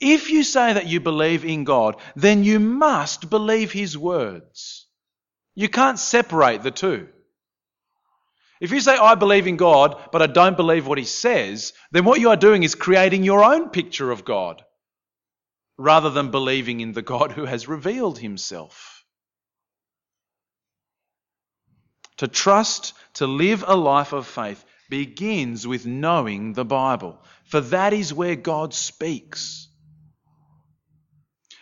If 0.00 0.30
you 0.30 0.42
say 0.42 0.72
that 0.72 0.86
you 0.86 1.00
believe 1.00 1.44
in 1.44 1.64
God, 1.64 1.96
then 2.14 2.44
you 2.44 2.60
must 2.60 3.30
believe 3.30 3.72
His 3.72 3.96
words. 3.96 4.86
You 5.54 5.68
can't 5.68 5.98
separate 5.98 6.62
the 6.62 6.70
two. 6.70 7.08
If 8.60 8.72
you 8.72 8.80
say, 8.80 8.96
I 8.96 9.14
believe 9.14 9.46
in 9.46 9.56
God, 9.56 9.98
but 10.12 10.20
I 10.20 10.26
don't 10.26 10.56
believe 10.56 10.86
what 10.86 10.98
He 10.98 11.04
says, 11.04 11.72
then 11.92 12.04
what 12.04 12.20
you 12.20 12.28
are 12.28 12.36
doing 12.36 12.62
is 12.62 12.74
creating 12.74 13.24
your 13.24 13.42
own 13.42 13.70
picture 13.70 14.10
of 14.10 14.24
God 14.24 14.62
rather 15.78 16.10
than 16.10 16.30
believing 16.30 16.80
in 16.80 16.92
the 16.92 17.00
God 17.00 17.32
who 17.32 17.46
has 17.46 17.66
revealed 17.66 18.18
Himself. 18.18 19.02
To 22.18 22.28
trust, 22.28 22.92
to 23.14 23.26
live 23.26 23.64
a 23.66 23.74
life 23.74 24.12
of 24.12 24.26
faith, 24.26 24.62
begins 24.90 25.66
with 25.66 25.86
knowing 25.86 26.52
the 26.52 26.66
Bible, 26.66 27.18
for 27.44 27.62
that 27.62 27.94
is 27.94 28.12
where 28.12 28.36
God 28.36 28.74
speaks. 28.74 29.69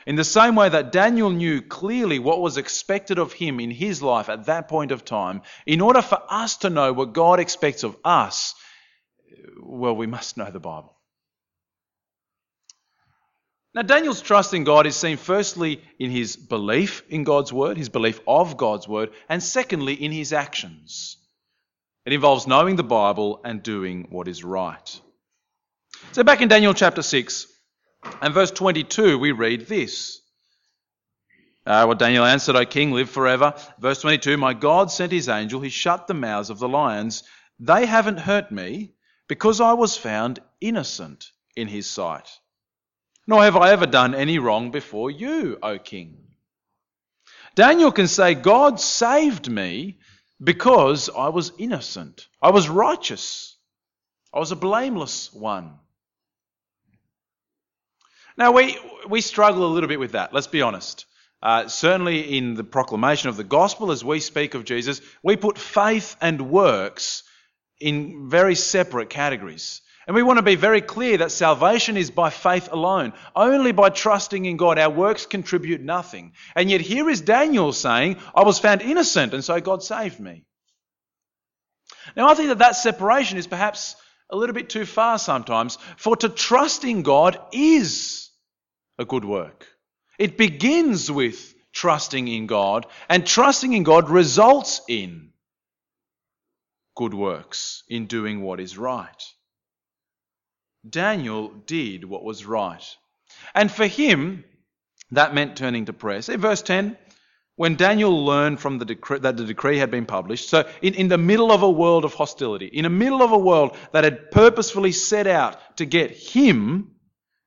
In 0.08 0.16
the 0.16 0.24
same 0.24 0.54
way 0.54 0.70
that 0.70 0.90
Daniel 0.90 1.28
knew 1.28 1.60
clearly 1.60 2.18
what 2.18 2.40
was 2.40 2.56
expected 2.56 3.18
of 3.18 3.34
him 3.34 3.60
in 3.60 3.70
his 3.70 4.00
life 4.00 4.30
at 4.30 4.46
that 4.46 4.66
point 4.66 4.90
of 4.90 5.04
time, 5.04 5.42
in 5.66 5.82
order 5.82 6.00
for 6.00 6.18
us 6.30 6.56
to 6.58 6.70
know 6.70 6.94
what 6.94 7.12
God 7.12 7.40
expects 7.40 7.82
of 7.82 7.94
us, 8.02 8.54
well, 9.62 9.94
we 9.94 10.06
must 10.06 10.38
know 10.38 10.50
the 10.50 10.58
Bible. 10.58 10.96
Now, 13.74 13.82
Daniel's 13.82 14.22
trust 14.22 14.54
in 14.54 14.64
God 14.64 14.86
is 14.86 14.96
seen 14.96 15.18
firstly 15.18 15.82
in 15.98 16.10
his 16.10 16.36
belief 16.36 17.02
in 17.10 17.24
God's 17.24 17.52
word, 17.52 17.76
his 17.76 17.90
belief 17.90 18.18
of 18.26 18.56
God's 18.56 18.88
word, 18.88 19.10
and 19.28 19.42
secondly 19.42 19.92
in 19.92 20.10
his 20.10 20.32
actions. 20.32 21.18
It 22.06 22.14
involves 22.14 22.46
knowing 22.46 22.76
the 22.76 22.82
Bible 22.82 23.42
and 23.44 23.62
doing 23.62 24.06
what 24.08 24.26
is 24.26 24.42
right. 24.42 25.00
So, 26.12 26.24
back 26.24 26.40
in 26.40 26.48
Daniel 26.48 26.72
chapter 26.72 27.02
6, 27.02 27.57
and 28.20 28.34
verse 28.34 28.50
22, 28.50 29.18
we 29.18 29.32
read 29.32 29.66
this. 29.66 30.20
Uh, 31.66 31.84
what 31.84 31.98
Daniel 31.98 32.24
answered, 32.24 32.56
O 32.56 32.64
king, 32.64 32.92
live 32.92 33.10
forever. 33.10 33.54
Verse 33.78 34.00
22, 34.00 34.36
My 34.36 34.54
God 34.54 34.90
sent 34.90 35.12
his 35.12 35.28
angel, 35.28 35.60
he 35.60 35.68
shut 35.68 36.06
the 36.06 36.14
mouths 36.14 36.50
of 36.50 36.58
the 36.58 36.68
lions. 36.68 37.24
They 37.60 37.86
haven't 37.86 38.18
hurt 38.18 38.50
me 38.50 38.94
because 39.28 39.60
I 39.60 39.74
was 39.74 39.96
found 39.96 40.40
innocent 40.60 41.30
in 41.56 41.68
his 41.68 41.86
sight. 41.86 42.30
Nor 43.26 43.42
have 43.42 43.56
I 43.56 43.72
ever 43.72 43.86
done 43.86 44.14
any 44.14 44.38
wrong 44.38 44.70
before 44.70 45.10
you, 45.10 45.58
O 45.62 45.78
king. 45.78 46.16
Daniel 47.54 47.92
can 47.92 48.08
say, 48.08 48.34
God 48.34 48.80
saved 48.80 49.50
me 49.50 49.98
because 50.42 51.10
I 51.10 51.28
was 51.28 51.52
innocent. 51.58 52.28
I 52.40 52.50
was 52.50 52.68
righteous. 52.68 53.56
I 54.32 54.38
was 54.38 54.52
a 54.52 54.56
blameless 54.56 55.32
one. 55.32 55.78
Now, 58.38 58.52
we, 58.52 58.78
we 59.08 59.20
struggle 59.20 59.66
a 59.66 59.74
little 59.74 59.88
bit 59.88 59.98
with 59.98 60.12
that, 60.12 60.32
let's 60.32 60.46
be 60.46 60.62
honest. 60.62 61.06
Uh, 61.42 61.66
certainly 61.66 62.38
in 62.38 62.54
the 62.54 62.62
proclamation 62.62 63.28
of 63.28 63.36
the 63.36 63.42
gospel, 63.42 63.90
as 63.90 64.04
we 64.04 64.20
speak 64.20 64.54
of 64.54 64.64
Jesus, 64.64 65.00
we 65.24 65.34
put 65.34 65.58
faith 65.58 66.16
and 66.20 66.48
works 66.48 67.24
in 67.80 68.28
very 68.30 68.54
separate 68.54 69.10
categories. 69.10 69.82
And 70.06 70.14
we 70.14 70.22
want 70.22 70.38
to 70.38 70.42
be 70.42 70.54
very 70.54 70.80
clear 70.80 71.18
that 71.18 71.32
salvation 71.32 71.96
is 71.96 72.12
by 72.12 72.30
faith 72.30 72.68
alone. 72.72 73.12
Only 73.34 73.72
by 73.72 73.90
trusting 73.90 74.46
in 74.46 74.56
God. 74.56 74.78
Our 74.78 74.88
works 74.88 75.26
contribute 75.26 75.80
nothing. 75.80 76.32
And 76.54 76.70
yet 76.70 76.80
here 76.80 77.10
is 77.10 77.20
Daniel 77.20 77.72
saying, 77.72 78.16
I 78.34 78.44
was 78.44 78.58
found 78.58 78.82
innocent 78.82 79.34
and 79.34 79.44
so 79.44 79.60
God 79.60 79.82
saved 79.82 80.18
me. 80.18 80.44
Now 82.16 82.28
I 82.28 82.34
think 82.34 82.48
that 82.48 82.58
that 82.58 82.76
separation 82.76 83.36
is 83.36 83.48
perhaps 83.48 83.96
a 84.30 84.36
little 84.36 84.54
bit 84.54 84.70
too 84.70 84.86
far 84.86 85.18
sometimes. 85.18 85.76
For 85.96 86.16
to 86.16 86.28
trust 86.28 86.84
in 86.84 87.02
God 87.02 87.38
is 87.52 88.27
a 88.98 89.04
good 89.04 89.24
work. 89.24 89.66
It 90.18 90.36
begins 90.36 91.10
with 91.10 91.54
trusting 91.72 92.26
in 92.26 92.46
God, 92.46 92.86
and 93.08 93.26
trusting 93.26 93.72
in 93.72 93.84
God 93.84 94.10
results 94.10 94.80
in 94.88 95.30
good 96.96 97.14
works, 97.14 97.84
in 97.88 98.06
doing 98.06 98.42
what 98.42 98.58
is 98.58 98.76
right. 98.76 99.22
Daniel 100.88 101.48
did 101.66 102.04
what 102.04 102.24
was 102.24 102.44
right. 102.44 102.84
And 103.54 103.70
for 103.70 103.86
him, 103.86 104.44
that 105.12 105.34
meant 105.34 105.56
turning 105.56 105.84
to 105.86 105.92
prayer. 105.92 106.22
See 106.22 106.36
verse 106.36 106.62
10? 106.62 106.96
When 107.56 107.76
Daniel 107.76 108.24
learned 108.24 108.60
from 108.60 108.78
the 108.78 108.84
decree, 108.84 109.18
that 109.18 109.36
the 109.36 109.44
decree 109.44 109.78
had 109.78 109.90
been 109.90 110.06
published, 110.06 110.48
so 110.48 110.68
in, 110.80 110.94
in 110.94 111.08
the 111.08 111.18
middle 111.18 111.50
of 111.50 111.62
a 111.62 111.70
world 111.70 112.04
of 112.04 112.14
hostility, 112.14 112.66
in 112.66 112.84
the 112.84 112.90
middle 112.90 113.22
of 113.22 113.32
a 113.32 113.38
world 113.38 113.76
that 113.92 114.04
had 114.04 114.30
purposefully 114.30 114.92
set 114.92 115.26
out 115.26 115.76
to 115.78 115.84
get 115.84 116.10
him, 116.12 116.92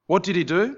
what 0.08 0.24
did 0.24 0.36
he 0.36 0.44
do? 0.44 0.76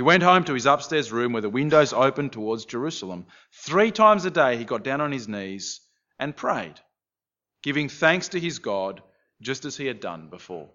He 0.00 0.02
went 0.02 0.22
home 0.22 0.44
to 0.44 0.54
his 0.54 0.64
upstairs 0.64 1.12
room 1.12 1.34
where 1.34 1.42
the 1.42 1.50
windows 1.50 1.92
opened 1.92 2.32
towards 2.32 2.64
Jerusalem. 2.64 3.26
Three 3.52 3.90
times 3.90 4.24
a 4.24 4.30
day 4.30 4.56
he 4.56 4.64
got 4.64 4.82
down 4.82 5.02
on 5.02 5.12
his 5.12 5.28
knees 5.28 5.82
and 6.18 6.34
prayed, 6.34 6.80
giving 7.62 7.90
thanks 7.90 8.28
to 8.28 8.40
his 8.40 8.60
God 8.60 9.02
just 9.42 9.66
as 9.66 9.76
he 9.76 9.84
had 9.84 10.00
done 10.00 10.30
before. 10.30 10.70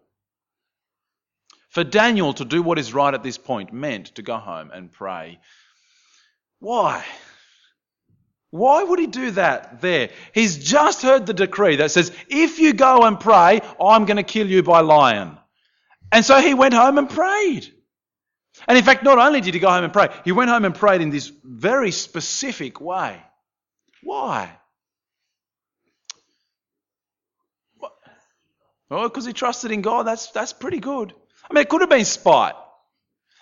For 1.70 1.84
Daniel 1.84 2.36
to 2.36 2.46
do 2.46 2.62
what 2.62 2.78
is 2.78 2.94
right 2.94 3.16
at 3.16 3.24
this 3.24 3.40
point 3.40 3.74
meant 3.74 4.14
to 4.14 4.22
go 4.22 4.38
home 4.38 4.70
and 4.72 4.92
pray. 4.92 5.40
Why? 6.60 7.04
Why 8.52 8.84
would 8.84 9.00
he 9.00 9.08
do 9.08 9.32
that 9.32 9.82
there? 9.82 10.12
He's 10.36 10.64
just 10.64 11.02
heard 11.02 11.26
the 11.26 11.34
decree 11.34 11.78
that 11.78 11.90
says, 11.90 12.12
if 12.30 12.60
you 12.60 12.74
go 12.74 13.02
and 13.02 13.20
pray, 13.20 13.62
I'm 13.82 14.06
going 14.06 14.18
to 14.18 14.24
kill 14.24 14.46
you 14.46 14.62
by 14.62 14.82
lion. 14.82 15.36
And 16.12 16.24
so 16.24 16.40
he 16.40 16.54
went 16.54 16.76
home 16.76 17.00
and 17.00 17.10
prayed. 17.10 17.72
And 18.68 18.78
in 18.78 18.84
fact, 18.84 19.04
not 19.04 19.18
only 19.18 19.42
did 19.42 19.54
he 19.54 19.60
go 19.60 19.70
home 19.70 19.84
and 19.84 19.94
pray, 19.94 20.10
he 20.24 20.32
went 20.32 20.50
home 20.50 20.66
and 20.66 20.74
prayed 20.74 21.02
in 21.02 21.10
this 21.10 21.32
very 21.44 21.92
specific 21.92 22.80
way. 22.80 23.22
Why? 24.04 24.52
Well, 27.80 27.92
oh, 28.92 29.10
because 29.10 29.26
he 29.26 29.34
trusted 29.34 29.72
in 29.72 29.82
God. 29.82 30.06
That's, 30.06 30.28
that's 30.32 30.54
pretty 30.54 30.80
good. 30.80 31.14
I 31.50 31.54
mean, 31.54 31.62
it 31.64 31.70
could 31.70 31.82
have 31.82 31.90
been 31.90 32.06
spite. 32.06 32.54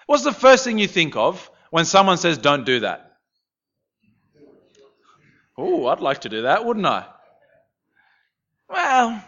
What's 0.05 0.23
the 0.23 0.33
first 0.33 0.63
thing 0.63 0.79
you 0.79 0.87
think 0.87 1.15
of 1.15 1.49
when 1.69 1.85
someone 1.85 2.17
says, 2.17 2.37
don't 2.37 2.65
do 2.65 2.81
that? 2.81 3.17
Oh, 5.57 5.87
I'd 5.87 5.99
like 5.99 6.21
to 6.21 6.29
do 6.29 6.43
that, 6.43 6.65
wouldn't 6.65 6.85
I? 6.85 7.05
Well, 8.69 9.23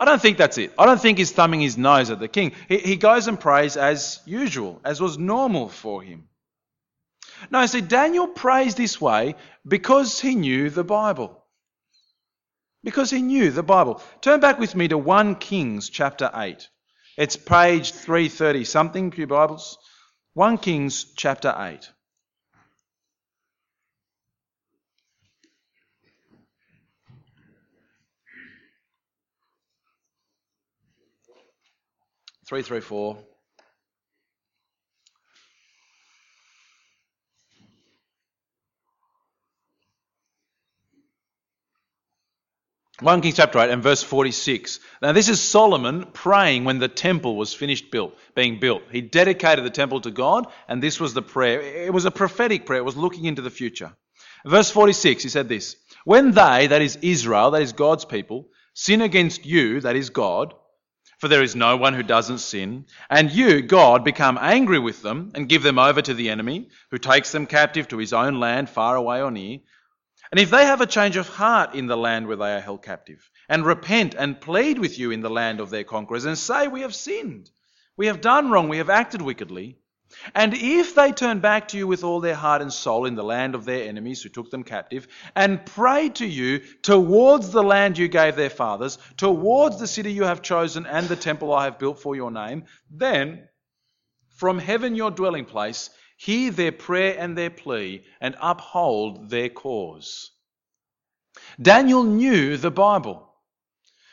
I 0.00 0.06
don't 0.06 0.20
think 0.20 0.38
that's 0.38 0.56
it. 0.56 0.72
I 0.78 0.86
don't 0.86 1.00
think 1.00 1.18
he's 1.18 1.30
thumbing 1.30 1.60
his 1.60 1.76
nose 1.76 2.08
at 2.10 2.18
the 2.18 2.26
king. 2.26 2.52
He, 2.68 2.78
he 2.78 2.96
goes 2.96 3.28
and 3.28 3.38
prays 3.38 3.76
as 3.76 4.20
usual, 4.24 4.80
as 4.82 4.98
was 4.98 5.18
normal 5.18 5.68
for 5.68 6.02
him. 6.02 6.26
No, 7.50 7.64
see, 7.66 7.82
Daniel 7.82 8.26
prays 8.26 8.74
this 8.74 8.98
way 8.98 9.34
because 9.68 10.18
he 10.18 10.34
knew 10.34 10.70
the 10.70 10.84
Bible. 10.84 11.44
Because 12.82 13.10
he 13.10 13.20
knew 13.20 13.50
the 13.50 13.62
Bible. 13.62 14.02
Turn 14.22 14.40
back 14.40 14.58
with 14.58 14.74
me 14.74 14.88
to 14.88 14.96
1 14.96 15.34
Kings 15.36 15.90
chapter 15.90 16.30
8. 16.34 16.66
It's 17.18 17.36
page 17.36 17.92
330 17.92 18.64
something, 18.64 19.10
Pew 19.10 19.26
Bibles. 19.26 19.76
1 20.32 20.56
Kings 20.58 21.12
chapter 21.14 21.54
8. 21.54 21.90
Three, 32.50 32.62
three, 32.62 32.80
four. 32.80 33.16
One 42.98 43.20
Kings 43.20 43.36
chapter 43.36 43.60
8 43.60 43.70
and 43.70 43.84
verse 43.84 44.02
46. 44.02 44.80
Now 45.00 45.12
this 45.12 45.28
is 45.28 45.40
Solomon 45.40 46.06
praying 46.12 46.64
when 46.64 46.80
the 46.80 46.88
temple 46.88 47.36
was 47.36 47.54
finished 47.54 47.92
built, 47.92 48.18
being 48.34 48.58
built. 48.58 48.82
He 48.90 49.00
dedicated 49.00 49.64
the 49.64 49.70
temple 49.70 50.00
to 50.00 50.10
God 50.10 50.48
and 50.66 50.82
this 50.82 50.98
was 50.98 51.14
the 51.14 51.22
prayer. 51.22 51.60
It 51.60 51.94
was 51.94 52.04
a 52.04 52.10
prophetic 52.10 52.66
prayer. 52.66 52.80
It 52.80 52.84
was 52.84 52.96
looking 52.96 53.26
into 53.26 53.42
the 53.42 53.50
future. 53.50 53.92
Verse 54.44 54.72
46, 54.72 55.22
he 55.22 55.28
said 55.28 55.48
this. 55.48 55.76
When 56.04 56.32
they, 56.32 56.66
that 56.66 56.82
is 56.82 56.98
Israel, 57.00 57.52
that 57.52 57.62
is 57.62 57.74
God's 57.74 58.06
people, 58.06 58.48
sin 58.74 59.02
against 59.02 59.46
you, 59.46 59.80
that 59.82 59.94
is 59.94 60.10
God, 60.10 60.54
for 61.20 61.28
there 61.28 61.42
is 61.42 61.54
no 61.54 61.76
one 61.76 61.92
who 61.92 62.02
doesn't 62.02 62.38
sin. 62.38 62.86
And 63.10 63.30
you, 63.30 63.60
God, 63.60 64.04
become 64.04 64.38
angry 64.40 64.78
with 64.78 65.02
them 65.02 65.32
and 65.34 65.48
give 65.48 65.62
them 65.62 65.78
over 65.78 66.00
to 66.00 66.14
the 66.14 66.30
enemy, 66.30 66.70
who 66.90 66.96
takes 66.96 67.30
them 67.30 67.46
captive 67.46 67.88
to 67.88 67.98
his 67.98 68.14
own 68.14 68.40
land, 68.40 68.70
far 68.70 68.96
away 68.96 69.20
or 69.20 69.30
near. 69.30 69.58
And 70.30 70.40
if 70.40 70.50
they 70.50 70.64
have 70.64 70.80
a 70.80 70.86
change 70.86 71.16
of 71.16 71.28
heart 71.28 71.74
in 71.74 71.86
the 71.86 71.96
land 71.96 72.26
where 72.26 72.36
they 72.36 72.54
are 72.54 72.60
held 72.60 72.82
captive, 72.82 73.30
and 73.50 73.66
repent 73.66 74.14
and 74.14 74.40
plead 74.40 74.78
with 74.78 74.98
you 74.98 75.10
in 75.10 75.20
the 75.20 75.28
land 75.28 75.60
of 75.60 75.68
their 75.68 75.84
conquerors, 75.84 76.24
and 76.24 76.38
say, 76.38 76.68
We 76.68 76.80
have 76.80 76.94
sinned, 76.94 77.50
we 77.98 78.06
have 78.06 78.22
done 78.22 78.50
wrong, 78.50 78.70
we 78.70 78.78
have 78.78 78.90
acted 78.90 79.20
wickedly, 79.20 79.79
and 80.34 80.54
if 80.54 80.94
they 80.94 81.12
turn 81.12 81.40
back 81.40 81.68
to 81.68 81.78
you 81.78 81.86
with 81.86 82.04
all 82.04 82.20
their 82.20 82.34
heart 82.34 82.62
and 82.62 82.72
soul 82.72 83.06
in 83.06 83.14
the 83.14 83.24
land 83.24 83.54
of 83.54 83.64
their 83.64 83.88
enemies 83.88 84.22
who 84.22 84.28
took 84.28 84.50
them 84.50 84.64
captive, 84.64 85.08
and 85.34 85.64
pray 85.64 86.08
to 86.10 86.26
you 86.26 86.60
towards 86.82 87.50
the 87.50 87.62
land 87.62 87.98
you 87.98 88.08
gave 88.08 88.36
their 88.36 88.50
fathers, 88.50 88.98
towards 89.16 89.78
the 89.78 89.86
city 89.86 90.12
you 90.12 90.24
have 90.24 90.42
chosen 90.42 90.86
and 90.86 91.08
the 91.08 91.16
temple 91.16 91.52
I 91.52 91.64
have 91.64 91.78
built 91.78 92.00
for 92.00 92.14
your 92.14 92.30
name, 92.30 92.64
then 92.90 93.48
from 94.36 94.58
heaven 94.58 94.94
your 94.94 95.10
dwelling 95.10 95.44
place, 95.44 95.90
hear 96.16 96.50
their 96.50 96.72
prayer 96.72 97.16
and 97.18 97.36
their 97.36 97.50
plea, 97.50 98.04
and 98.20 98.36
uphold 98.40 99.30
their 99.30 99.48
cause. 99.48 100.30
Daniel 101.60 102.04
knew 102.04 102.56
the 102.56 102.70
Bible. 102.70 103.29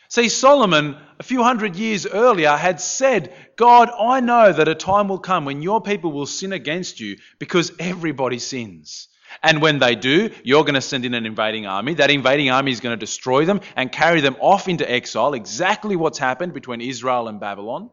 See, 0.10 0.30
Solomon, 0.30 0.96
a 1.20 1.24
few 1.24 1.44
hundred 1.44 1.76
years 1.76 2.08
earlier, 2.08 2.56
had 2.56 2.80
said, 2.80 3.34
God, 3.58 3.90
I 3.90 4.22
know 4.22 4.54
that 4.54 4.68
a 4.68 4.76
time 4.76 5.10
will 5.10 5.20
come 5.20 5.46
when 5.46 5.62
your 5.62 5.82
people 5.82 6.12
will 6.12 6.26
sin 6.26 6.54
against 6.54 7.00
you 7.00 7.18
because 7.40 7.74
everybody 7.80 8.40
sins. 8.40 9.10
And 9.44 9.62
when 9.62 9.80
they 9.80 9.96
do, 9.96 10.32
you're 10.44 10.64
going 10.64 10.76
to 10.76 10.82
send 10.82 11.04
in 11.06 11.14
an 11.14 11.26
invading 11.26 11.66
army. 11.66 11.96
That 11.96 12.10
invading 12.10 12.50
army 12.50 12.72
is 12.72 12.80
going 12.80 12.98
to 12.98 13.06
destroy 13.06 13.46
them 13.46 13.62
and 13.76 13.92
carry 13.92 14.22
them 14.22 14.38
off 14.40 14.70
into 14.70 14.90
exile, 14.90 15.34
exactly 15.34 15.96
what's 15.96 16.18
happened 16.18 16.54
between 16.54 16.82
Israel 16.82 17.28
and 17.28 17.40
Babylon. 17.40 17.90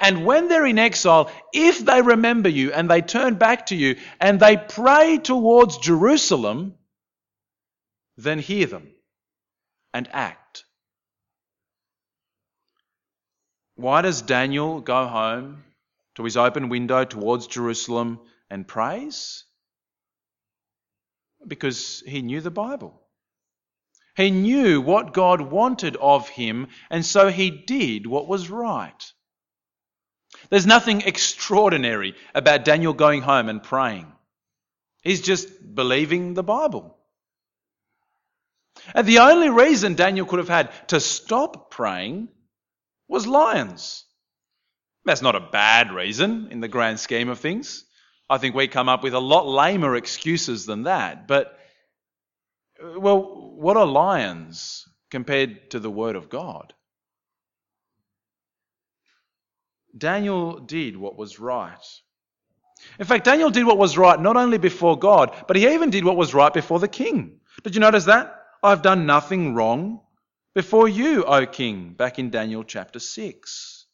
And 0.00 0.24
when 0.24 0.48
they're 0.48 0.66
in 0.66 0.78
exile, 0.78 1.30
if 1.52 1.84
they 1.84 2.02
remember 2.02 2.48
you 2.48 2.72
and 2.72 2.90
they 2.90 3.02
turn 3.02 3.34
back 3.34 3.66
to 3.66 3.76
you 3.76 3.96
and 4.18 4.40
they 4.40 4.56
pray 4.56 5.18
towards 5.18 5.78
Jerusalem, 5.78 6.74
then 8.16 8.38
hear 8.38 8.66
them 8.66 8.88
and 9.92 10.08
act. 10.12 10.64
Why 13.76 14.02
does 14.02 14.22
Daniel 14.22 14.80
go 14.80 15.06
home 15.06 15.64
to 16.14 16.24
his 16.24 16.36
open 16.36 16.68
window 16.68 17.04
towards 17.04 17.46
Jerusalem 17.48 18.20
and 18.48 18.66
prays? 18.66 19.44
Because 21.46 22.02
he 22.06 22.22
knew 22.22 22.40
the 22.40 22.50
Bible. 22.50 23.00
He 24.16 24.30
knew 24.30 24.80
what 24.80 25.12
God 25.12 25.40
wanted 25.40 25.96
of 25.96 26.28
him, 26.28 26.68
and 26.88 27.04
so 27.04 27.28
he 27.28 27.50
did 27.50 28.06
what 28.06 28.28
was 28.28 28.48
right. 28.48 29.12
There's 30.50 30.66
nothing 30.66 31.00
extraordinary 31.00 32.14
about 32.34 32.64
Daniel 32.64 32.92
going 32.92 33.22
home 33.22 33.48
and 33.48 33.62
praying. 33.62 34.10
He's 35.02 35.20
just 35.20 35.48
believing 35.74 36.34
the 36.34 36.44
Bible. 36.44 36.96
And 38.94 39.06
the 39.06 39.18
only 39.18 39.50
reason 39.50 39.94
Daniel 39.94 40.26
could 40.26 40.38
have 40.38 40.48
had 40.48 40.70
to 40.88 41.00
stop 41.00 41.70
praying 41.70 42.28
was 43.08 43.26
lions. 43.26 44.04
That's 45.04 45.22
not 45.22 45.36
a 45.36 45.40
bad 45.40 45.92
reason 45.92 46.48
in 46.50 46.60
the 46.60 46.68
grand 46.68 47.00
scheme 47.00 47.28
of 47.28 47.38
things. 47.38 47.84
I 48.30 48.38
think 48.38 48.54
we 48.54 48.68
come 48.68 48.88
up 48.88 49.02
with 49.02 49.14
a 49.14 49.20
lot 49.20 49.46
lamer 49.46 49.96
excuses 49.96 50.66
than 50.66 50.84
that, 50.84 51.28
but 51.28 51.58
uh, 52.82 53.00
Well, 53.00 53.18
what 53.56 53.76
are 53.76 53.86
lions 53.86 54.84
compared 55.10 55.70
to 55.72 55.80
the 55.80 55.90
Word 55.90 56.16
of 56.16 56.28
God? 56.30 56.74
Daniel 59.96 60.58
did 60.60 60.96
what 60.96 61.16
was 61.16 61.38
right. 61.38 61.86
In 62.98 63.06
fact, 63.06 63.24
Daniel 63.24 63.50
did 63.50 63.66
what 63.66 63.78
was 63.78 63.98
right 63.98 64.20
not 64.20 64.36
only 64.36 64.58
before 64.58 64.98
God, 64.98 65.34
but 65.48 65.56
he 65.56 65.68
even 65.74 65.90
did 65.90 66.04
what 66.04 66.16
was 66.16 66.34
right 66.34 66.52
before 66.52 66.80
the 66.80 66.88
king. 66.88 67.40
Did 67.62 67.74
you 67.74 67.80
notice 67.80 68.06
that? 68.06 68.34
I've 68.62 68.82
done 68.82 69.06
nothing 69.06 69.54
wrong 69.54 70.00
before 70.54 70.88
you, 70.88 71.24
O 71.24 71.46
king, 71.46 71.94
back 71.94 72.18
in 72.18 72.30
Daniel 72.30 72.64
chapter 72.64 72.98
6. 72.98 73.86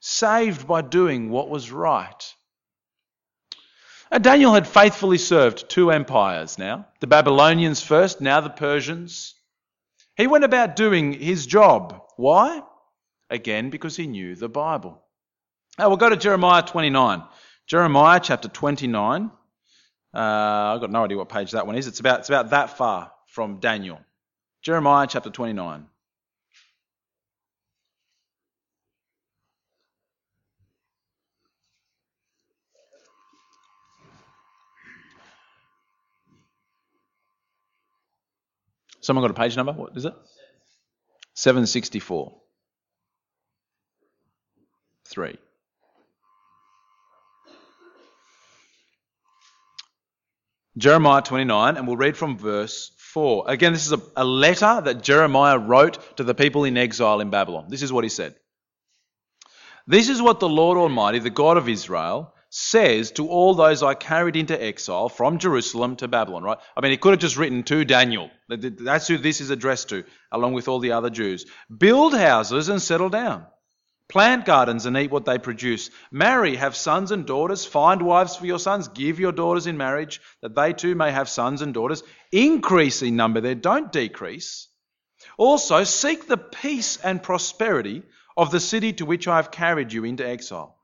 Saved 0.00 0.66
by 0.66 0.82
doing 0.82 1.30
what 1.30 1.48
was 1.48 1.72
right. 1.72 2.34
And 4.10 4.24
Daniel 4.24 4.54
had 4.54 4.66
faithfully 4.66 5.18
served 5.18 5.68
two 5.68 5.90
empires 5.90 6.58
now 6.58 6.86
the 7.00 7.06
Babylonians 7.06 7.82
first, 7.82 8.20
now 8.20 8.40
the 8.40 8.50
Persians. 8.50 9.34
He 10.16 10.26
went 10.26 10.44
about 10.44 10.76
doing 10.76 11.12
his 11.12 11.46
job. 11.46 12.02
Why? 12.16 12.62
Again, 13.30 13.70
because 13.70 13.96
he 13.96 14.06
knew 14.06 14.34
the 14.34 14.48
Bible. 14.48 15.02
Now 15.78 15.88
we'll 15.88 15.96
go 15.96 16.08
to 16.08 16.16
Jeremiah 16.16 16.62
29. 16.62 17.22
Jeremiah 17.66 18.20
chapter 18.22 18.48
29. 18.48 19.30
Uh, 20.12 20.18
I've 20.18 20.80
got 20.80 20.90
no 20.90 21.04
idea 21.04 21.18
what 21.18 21.28
page 21.28 21.52
that 21.52 21.66
one 21.66 21.76
is. 21.76 21.86
It's 21.86 22.00
about, 22.00 22.20
it's 22.20 22.30
about 22.30 22.50
that 22.50 22.78
far 22.78 23.12
from 23.26 23.60
Daniel. 23.60 24.00
Jeremiah 24.62 25.06
chapter 25.08 25.30
29. 25.30 25.86
Someone 39.00 39.22
got 39.24 39.30
a 39.30 39.34
page 39.34 39.56
number? 39.56 39.72
What 39.72 39.96
is 39.96 40.04
it? 40.04 40.14
764. 41.34 42.34
3. 45.06 45.38
Jeremiah 50.76 51.22
29, 51.22 51.76
and 51.76 51.86
we'll 51.86 51.96
read 51.96 52.16
from 52.16 52.36
verse 52.36 52.92
4. 53.12 53.44
Again, 53.46 53.72
this 53.72 53.86
is 53.86 53.92
a, 53.92 54.00
a, 54.16 54.24
letter 54.24 54.80
that 54.82 55.02
Jeremiah 55.02 55.58
wrote 55.58 56.16
to 56.18 56.24
the 56.24 56.34
people 56.34 56.64
in 56.64 56.76
exile 56.76 57.20
in 57.20 57.30
Babylon. 57.30 57.66
This 57.68 57.82
is 57.82 57.92
what 57.92 58.04
he 58.04 58.10
said 58.10 58.34
This 59.86 60.08
is 60.08 60.20
what 60.20 60.40
the 60.40 60.48
Lord 60.48 60.76
Almighty, 60.76 61.18
the 61.18 61.30
God 61.30 61.56
of 61.56 61.68
Israel, 61.68 62.34
says 62.50 63.10
to 63.12 63.28
all 63.28 63.54
those 63.54 63.82
I 63.82 63.94
carried 63.94 64.36
into 64.36 64.62
exile 64.62 65.08
from 65.08 65.38
Jerusalem 65.38 65.96
to 65.96 66.08
Babylon, 66.08 66.42
right? 66.42 66.58
I 66.76 66.80
mean, 66.80 66.90
he 66.90 66.96
could 66.98 67.12
have 67.12 67.20
just 67.20 67.36
written 67.36 67.62
to 67.64 67.84
Daniel. 67.84 68.30
That's 68.48 69.08
who 69.08 69.18
this 69.18 69.40
is 69.40 69.50
addressed 69.50 69.90
to, 69.90 70.04
along 70.32 70.52
with 70.52 70.68
all 70.68 70.78
the 70.78 70.92
other 70.92 71.10
Jews. 71.10 71.46
Build 71.74 72.14
houses 72.14 72.68
and 72.68 72.80
settle 72.80 73.08
down. 73.08 73.46
Plant 74.08 74.46
gardens 74.46 74.86
and 74.86 74.96
eat 74.96 75.10
what 75.10 75.26
they 75.26 75.38
produce. 75.38 75.90
Marry, 76.10 76.56
have 76.56 76.74
sons 76.74 77.10
and 77.10 77.26
daughters. 77.26 77.66
Find 77.66 78.00
wives 78.00 78.36
for 78.36 78.46
your 78.46 78.58
sons. 78.58 78.88
Give 78.88 79.20
your 79.20 79.32
daughters 79.32 79.66
in 79.66 79.76
marriage, 79.76 80.20
that 80.40 80.54
they 80.54 80.72
too 80.72 80.94
may 80.94 81.12
have 81.12 81.28
sons 81.28 81.60
and 81.60 81.74
daughters. 81.74 82.02
Increase 82.32 83.02
in 83.02 83.16
number 83.16 83.42
there, 83.42 83.54
don't 83.54 83.92
decrease. 83.92 84.68
Also, 85.36 85.84
seek 85.84 86.26
the 86.26 86.38
peace 86.38 86.96
and 86.96 87.22
prosperity 87.22 88.02
of 88.36 88.50
the 88.50 88.60
city 88.60 88.94
to 88.94 89.04
which 89.04 89.28
I 89.28 89.36
have 89.36 89.50
carried 89.50 89.92
you 89.92 90.04
into 90.04 90.26
exile. 90.26 90.78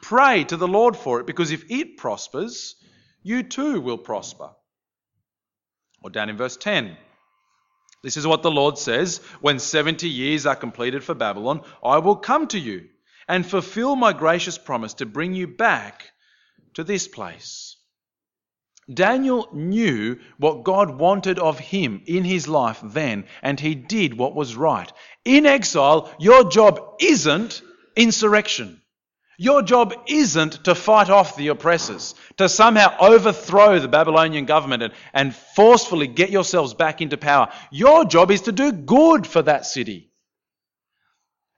Pray 0.00 0.44
to 0.44 0.56
the 0.56 0.68
Lord 0.68 0.96
for 0.96 1.18
it, 1.18 1.26
because 1.26 1.50
if 1.50 1.70
it 1.70 1.96
prospers, 1.96 2.76
you 3.22 3.42
too 3.42 3.80
will 3.80 3.98
prosper. 3.98 4.50
Or 6.02 6.10
down 6.10 6.28
in 6.28 6.36
verse 6.36 6.56
10. 6.56 6.96
This 8.04 8.18
is 8.18 8.26
what 8.26 8.42
the 8.42 8.50
Lord 8.50 8.76
says 8.76 9.22
When 9.40 9.58
70 9.58 10.06
years 10.06 10.44
are 10.44 10.54
completed 10.54 11.02
for 11.02 11.14
Babylon, 11.14 11.62
I 11.82 11.98
will 11.98 12.16
come 12.16 12.46
to 12.48 12.58
you 12.58 12.88
and 13.26 13.46
fulfill 13.46 13.96
my 13.96 14.12
gracious 14.12 14.58
promise 14.58 14.92
to 14.94 15.06
bring 15.06 15.32
you 15.32 15.48
back 15.48 16.12
to 16.74 16.84
this 16.84 17.08
place. 17.08 17.78
Daniel 18.92 19.48
knew 19.54 20.18
what 20.36 20.64
God 20.64 20.98
wanted 20.98 21.38
of 21.38 21.58
him 21.58 22.02
in 22.04 22.24
his 22.24 22.46
life 22.46 22.78
then, 22.84 23.24
and 23.40 23.58
he 23.58 23.74
did 23.74 24.18
what 24.18 24.34
was 24.34 24.54
right. 24.54 24.92
In 25.24 25.46
exile, 25.46 26.14
your 26.18 26.50
job 26.50 26.96
isn't 27.00 27.62
insurrection. 27.96 28.82
Your 29.36 29.62
job 29.62 29.94
isn't 30.06 30.64
to 30.64 30.74
fight 30.74 31.10
off 31.10 31.36
the 31.36 31.48
oppressors, 31.48 32.14
to 32.36 32.48
somehow 32.48 32.96
overthrow 33.00 33.78
the 33.80 33.88
Babylonian 33.88 34.44
government 34.44 34.82
and, 34.82 34.94
and, 35.12 35.34
forcefully 35.34 36.06
get 36.06 36.30
yourselves 36.30 36.74
back 36.74 37.00
into 37.00 37.16
power. 37.16 37.50
Your 37.70 38.04
job 38.04 38.30
is 38.30 38.42
to 38.42 38.52
do 38.52 38.70
good 38.70 39.26
for 39.26 39.42
that 39.42 39.66
city. 39.66 40.10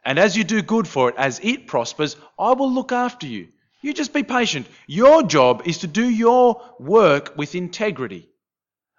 And 0.05 0.19
as 0.19 0.37
you 0.37 0.45
do 0.45 0.63
good 0.63 0.89
for 0.89 1.11
it, 1.11 1.17
as 1.19 1.41
it 1.43 1.67
prospers, 1.67 2.17
I 2.39 2.53
will 2.53 2.73
look 2.73 2.93
after 2.93 3.27
you. 3.27 3.49
You 3.83 3.93
just 3.93 4.13
be 4.13 4.23
patient. 4.23 4.67
Your 4.87 5.23
job 5.23 5.63
is 5.67 5.79
to 5.79 5.87
do 5.87 6.09
your 6.09 6.63
work 6.79 7.37
with 7.37 7.55
integrity. 7.55 8.29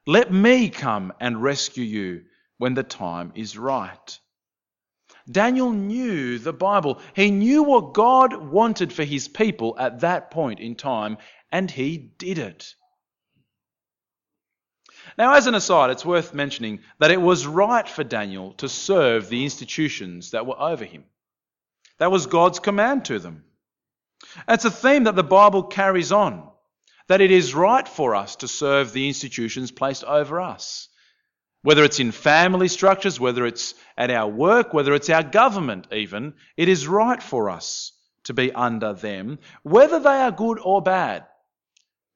Let 0.06 0.32
me 0.32 0.70
come 0.70 1.14
and 1.20 1.42
rescue 1.42 1.84
you 1.84 2.24
when 2.58 2.74
the 2.74 2.84
time 2.84 3.32
is 3.36 3.58
right. 3.58 4.20
Daniel 5.30 5.72
knew 5.72 6.40
the 6.40 6.54
Bible. 6.54 7.00
He 7.14 7.32
knew 7.32 7.64
what 7.64 7.94
God 7.94 8.34
wanted 8.36 8.94
for 8.94 9.04
his 9.04 9.28
people 9.28 9.76
at 9.78 10.02
that 10.02 10.32
point 10.32 10.60
in 10.60 10.76
time, 10.76 11.18
and 11.52 11.70
he 11.70 11.98
did 11.98 12.38
it. 12.38 12.76
Now, 15.18 15.34
as 15.34 15.48
an 15.48 15.56
aside, 15.56 15.90
it's 15.90 16.06
worth 16.06 16.34
mentioning 16.34 16.82
that 17.00 17.12
it 17.12 17.22
was 17.22 17.48
right 17.48 17.88
for 17.88 18.04
Daniel 18.04 18.54
to 18.54 18.70
serve 18.70 19.30
the 19.30 19.44
institutions 19.44 20.32
that 20.32 20.46
were 20.46 20.60
over 20.60 20.86
him. 20.86 21.06
That 21.98 22.12
was 22.12 22.28
God's 22.28 22.60
command 22.60 23.06
to 23.06 23.20
them. 23.20 23.44
It's 24.48 24.66
a 24.66 24.72
theme 24.72 25.06
that 25.06 25.16
the 25.16 25.24
Bible 25.24 25.64
carries 25.64 26.12
on 26.12 26.50
that 27.08 27.22
it 27.22 27.32
is 27.32 27.56
right 27.56 27.88
for 27.88 28.16
us 28.16 28.36
to 28.38 28.48
serve 28.48 28.92
the 28.92 29.08
institutions 29.08 29.72
placed 29.72 30.04
over 30.04 30.42
us. 30.42 30.90
Whether 31.64 31.84
it's 31.84 32.00
in 32.00 32.12
family 32.12 32.68
structures, 32.68 33.20
whether 33.20 33.46
it's 33.46 33.74
at 33.98 34.12
our 34.12 34.30
work, 34.30 34.74
whether 34.74 34.94
it's 34.94 35.10
our 35.10 35.24
government 35.24 35.88
even, 35.92 36.34
it 36.56 36.70
is 36.70 36.88
right 36.88 37.22
for 37.22 37.50
us 37.50 37.92
to 38.26 38.34
be 38.34 38.52
under 38.52 38.94
them, 38.94 39.40
whether 39.64 40.00
they 40.00 40.22
are 40.22 40.32
good 40.32 40.60
or 40.62 40.82
bad. 40.82 41.26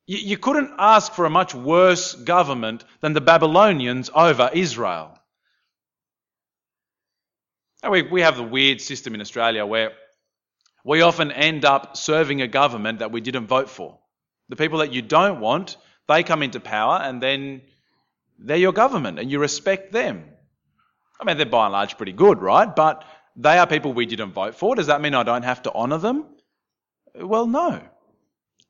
You, 0.05 0.17
you 0.17 0.37
couldn't 0.37 0.71
ask 0.77 1.13
for 1.13 1.25
a 1.25 1.29
much 1.29 1.55
worse 1.55 2.13
government 2.13 2.83
than 3.01 3.13
the 3.13 3.21
Babylonians 3.21 4.09
over 4.13 4.49
Israel. 4.53 5.17
We, 7.89 8.03
we 8.03 8.21
have 8.21 8.37
the 8.37 8.43
weird 8.43 8.79
system 8.79 9.15
in 9.15 9.21
Australia 9.21 9.65
where 9.65 9.91
we 10.83 11.01
often 11.01 11.31
end 11.31 11.65
up 11.65 11.97
serving 11.97 12.41
a 12.41 12.47
government 12.47 12.99
that 12.99 13.11
we 13.11 13.21
didn't 13.21 13.47
vote 13.47 13.69
for. 13.69 13.99
The 14.49 14.55
people 14.55 14.79
that 14.79 14.93
you 14.93 15.01
don't 15.01 15.39
want, 15.39 15.77
they 16.07 16.23
come 16.23 16.43
into 16.43 16.59
power 16.59 16.99
and 17.01 17.21
then 17.21 17.61
they're 18.43 18.57
your 18.57 18.73
government 18.73 19.19
and 19.19 19.31
you 19.31 19.39
respect 19.39 19.91
them. 19.91 20.25
I 21.19 21.23
mean, 21.23 21.37
they're 21.37 21.45
by 21.45 21.65
and 21.65 21.73
large 21.73 21.97
pretty 21.97 22.13
good, 22.13 22.41
right? 22.41 22.75
But 22.75 23.03
they 23.35 23.57
are 23.57 23.67
people 23.67 23.93
we 23.93 24.05
didn't 24.05 24.33
vote 24.33 24.55
for. 24.55 24.75
Does 24.75 24.87
that 24.87 25.01
mean 25.01 25.13
I 25.13 25.23
don't 25.23 25.43
have 25.43 25.61
to 25.63 25.73
honour 25.73 25.99
them? 25.99 26.25
Well, 27.15 27.47
no. 27.47 27.81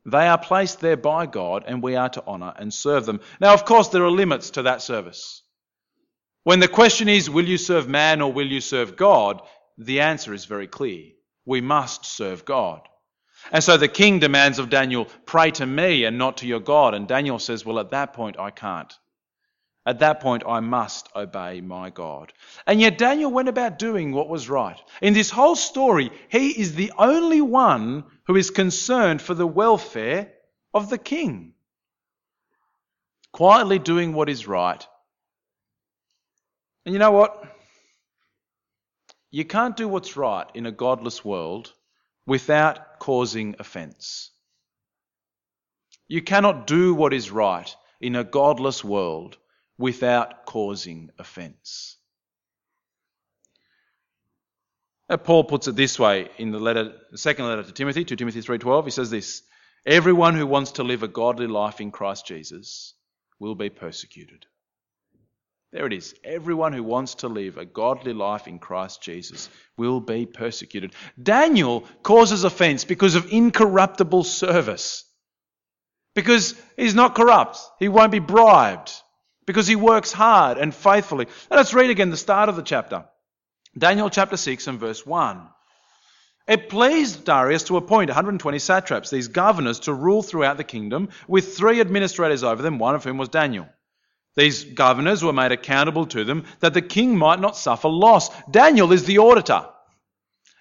They 0.05 0.27
are 0.27 0.38
placed 0.38 0.79
there 0.79 0.97
by 0.97 1.27
God 1.27 1.63
and 1.67 1.81
we 1.81 1.95
are 1.95 2.10
to 2.10 2.25
honour 2.25 2.53
and 2.57 2.73
serve 2.73 3.05
them. 3.05 3.21
Now, 3.39 3.53
of 3.53 3.65
course, 3.65 3.89
there 3.89 4.03
are 4.03 4.12
limits 4.12 4.51
to 4.51 4.63
that 4.63 4.81
service. 4.81 5.43
When 6.43 6.60
the 6.60 6.67
question 6.67 7.07
is, 7.07 7.29
will 7.29 7.47
you 7.47 7.57
serve 7.57 7.88
man 7.88 8.21
or 8.21 8.34
will 8.34 8.47
you 8.47 8.62
serve 8.62 8.95
God? 8.95 9.41
The 9.77 10.01
answer 10.01 10.34
is 10.34 10.45
very 10.45 10.67
clear. 10.67 11.12
We 11.45 11.62
must 11.62 12.05
serve 12.05 12.45
God. 12.45 12.81
And 13.51 13.63
so 13.63 13.77
the 13.77 13.88
king 13.88 14.19
demands 14.19 14.60
of 14.60 14.69
Daniel, 14.69 15.07
pray 15.25 15.51
to 15.51 15.65
me 15.65 16.03
and 16.03 16.17
not 16.17 16.38
to 16.38 16.47
your 16.47 16.60
God. 16.60 16.93
And 16.93 17.07
Daniel 17.07 17.39
says, 17.39 17.65
well, 17.65 17.79
at 17.79 17.91
that 17.91 18.13
point, 18.13 18.39
I 18.39 18.51
can't. 18.51 18.93
At 19.84 20.00
that 20.00 20.20
point, 20.20 20.44
I 20.48 20.60
must 20.60 21.10
obey 21.15 21.60
my 21.62 21.89
God. 21.89 22.32
And 22.67 22.80
yet, 22.80 23.00
Daniel 23.00 23.32
went 23.32 23.50
about 23.50 23.80
doing 23.80 24.12
what 24.12 24.30
was 24.30 24.48
right. 24.48 24.80
In 25.02 25.13
this 25.13 25.32
whole 25.32 25.56
story, 25.56 26.12
he 26.30 26.50
is 26.50 26.76
the 26.76 26.91
only 27.00 27.41
one 27.41 28.04
who 28.26 28.36
is 28.36 28.52
concerned 28.52 29.22
for 29.22 29.34
the 29.34 29.48
welfare 29.48 30.32
of 30.72 30.89
the 30.89 31.00
king. 31.00 31.54
Quietly 33.32 33.80
doing 33.80 34.13
what 34.13 34.30
is 34.30 34.48
right. 34.48 34.86
And 36.86 36.94
you 36.94 37.00
know 37.00 37.12
what? 37.12 37.44
You 39.32 39.46
can't 39.46 39.78
do 39.78 39.88
what's 39.88 40.15
right 40.15 40.48
in 40.54 40.67
a 40.67 40.72
godless 40.72 41.26
world 41.26 41.74
without 42.28 43.00
causing 43.00 43.56
offence. 43.58 44.30
You 46.08 46.22
cannot 46.22 46.67
do 46.67 46.94
what 46.94 47.13
is 47.13 47.32
right 47.32 47.76
in 48.00 48.15
a 48.15 48.24
godless 48.24 48.84
world 48.84 49.38
without 49.82 50.46
causing 50.46 51.10
offence. 51.20 51.98
Uh, 55.10 55.17
Paul 55.17 55.44
puts 55.44 55.67
it 55.67 55.76
this 55.76 56.00
way 56.00 56.30
in 56.38 56.52
the 56.52 56.60
letter, 56.60 56.94
the 57.12 57.17
second 57.17 57.46
letter 57.48 57.63
to 57.63 57.72
Timothy, 57.74 58.06
2 58.06 58.15
Timothy 58.15 58.41
3:12. 58.41 58.86
He 58.86 58.91
says 58.91 59.10
this: 59.10 59.44
"Everyone 59.86 60.36
who 60.36 60.48
wants 60.48 60.74
to 60.74 60.84
live 60.84 61.04
a 61.04 61.10
godly 61.10 61.48
life 61.48 61.82
in 61.82 61.91
Christ 61.91 62.26
Jesus 62.26 62.94
will 63.41 63.56
be 63.56 63.70
persecuted. 63.70 64.46
There 65.74 65.88
it 65.88 65.94
is. 65.94 66.13
Everyone 66.24 66.74
who 66.74 66.84
wants 66.84 67.15
to 67.15 67.28
live 67.28 67.58
a 67.58 67.65
godly 67.65 68.13
life 68.13 68.48
in 68.48 68.60
Christ 68.60 69.02
Jesus 69.02 69.50
will 69.78 70.00
be 70.00 70.26
persecuted. 70.26 70.94
Daniel 71.22 71.82
causes 72.04 72.44
offense 72.44 72.84
because 72.86 73.15
of 73.15 73.32
incorruptible 73.34 74.24
service. 74.24 75.06
Because 76.13 76.56
he's 76.78 76.94
not 76.94 77.15
corrupt. 77.15 77.58
He 77.80 77.88
won't 77.88 78.12
be 78.12 78.20
bribed. 78.20 78.91
Because 79.52 79.68
he 79.68 79.76
works 79.76 80.14
hard 80.14 80.58
and 80.58 80.74
faithfully. 80.74 81.28
let's 81.50 81.74
read 81.74 81.90
again 81.90 82.10
the 82.10 82.16
start 82.16 82.48
of 82.48 82.56
the 82.56 82.62
chapter. 82.62 83.04
Daniel 83.78 84.10
chapter 84.10 84.38
6 84.38 84.66
and 84.68 84.80
verse 84.80 85.06
1. 85.06 85.46
It 86.48 86.70
pleased 86.70 87.26
Darius 87.26 87.64
to 87.64 87.76
appoint 87.76 88.10
120 88.10 88.60
satraps, 88.60 89.10
these 89.10 89.28
governors, 89.28 89.82
to 89.82 89.94
rule 89.94 90.24
throughout 90.24 90.56
the 90.56 90.64
kingdom, 90.64 91.10
with 91.28 91.58
three 91.58 91.82
administrators 91.82 92.46
over 92.46 92.62
them, 92.62 92.80
one 92.80 92.96
of 92.96 93.04
whom 93.04 93.18
was 93.18 93.28
Daniel. 93.28 93.68
These 94.38 94.64
governors 94.64 95.22
were 95.22 95.34
made 95.34 95.52
accountable 95.52 96.06
to 96.06 96.24
them 96.24 96.46
that 96.62 96.74
the 96.74 96.82
king 96.82 97.18
might 97.18 97.42
not 97.42 97.58
suffer 97.58 97.90
loss. 97.90 98.30
Daniel 98.50 98.94
is 98.94 99.04
the 99.04 99.18
auditor. 99.18 99.68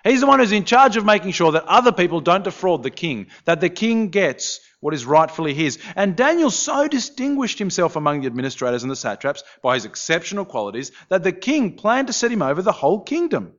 He's 0.03 0.22
the 0.22 0.26
one 0.26 0.40
who's 0.40 0.50
in 0.50 0.64
charge 0.64 0.96
of 0.96 1.05
making 1.05 1.31
sure 1.31 1.53
that 1.53 1.66
other 1.66 1.92
people 1.92 2.20
don't 2.20 2.42
defraud 2.42 2.83
the 2.83 2.90
king, 2.90 3.29
that 3.44 3.61
the 3.61 3.70
king 3.70 4.09
gets 4.09 4.59
what 4.80 4.94
is 4.94 5.06
rightfully 5.06 5.54
his. 5.54 5.78
And 5.94 6.16
Daniel 6.16 6.50
so 6.50 6.88
distinguished 6.88 7.58
himself 7.58 7.96
among 7.96 8.20
the 8.20 8.26
administrators 8.26 8.82
and 8.82 8.90
the 8.90 8.96
satraps 8.96 9.44
by 9.62 9.74
his 9.74 9.84
exceptional 9.84 10.44
qualities 10.44 10.92
that 11.08 11.22
the 11.22 11.32
king 11.32 11.76
planned 11.76 12.08
to 12.08 12.12
set 12.12 12.32
him 12.32 12.42
over 12.42 12.62
the 12.62 12.72
whole 12.72 13.00
kingdom. 13.00 13.52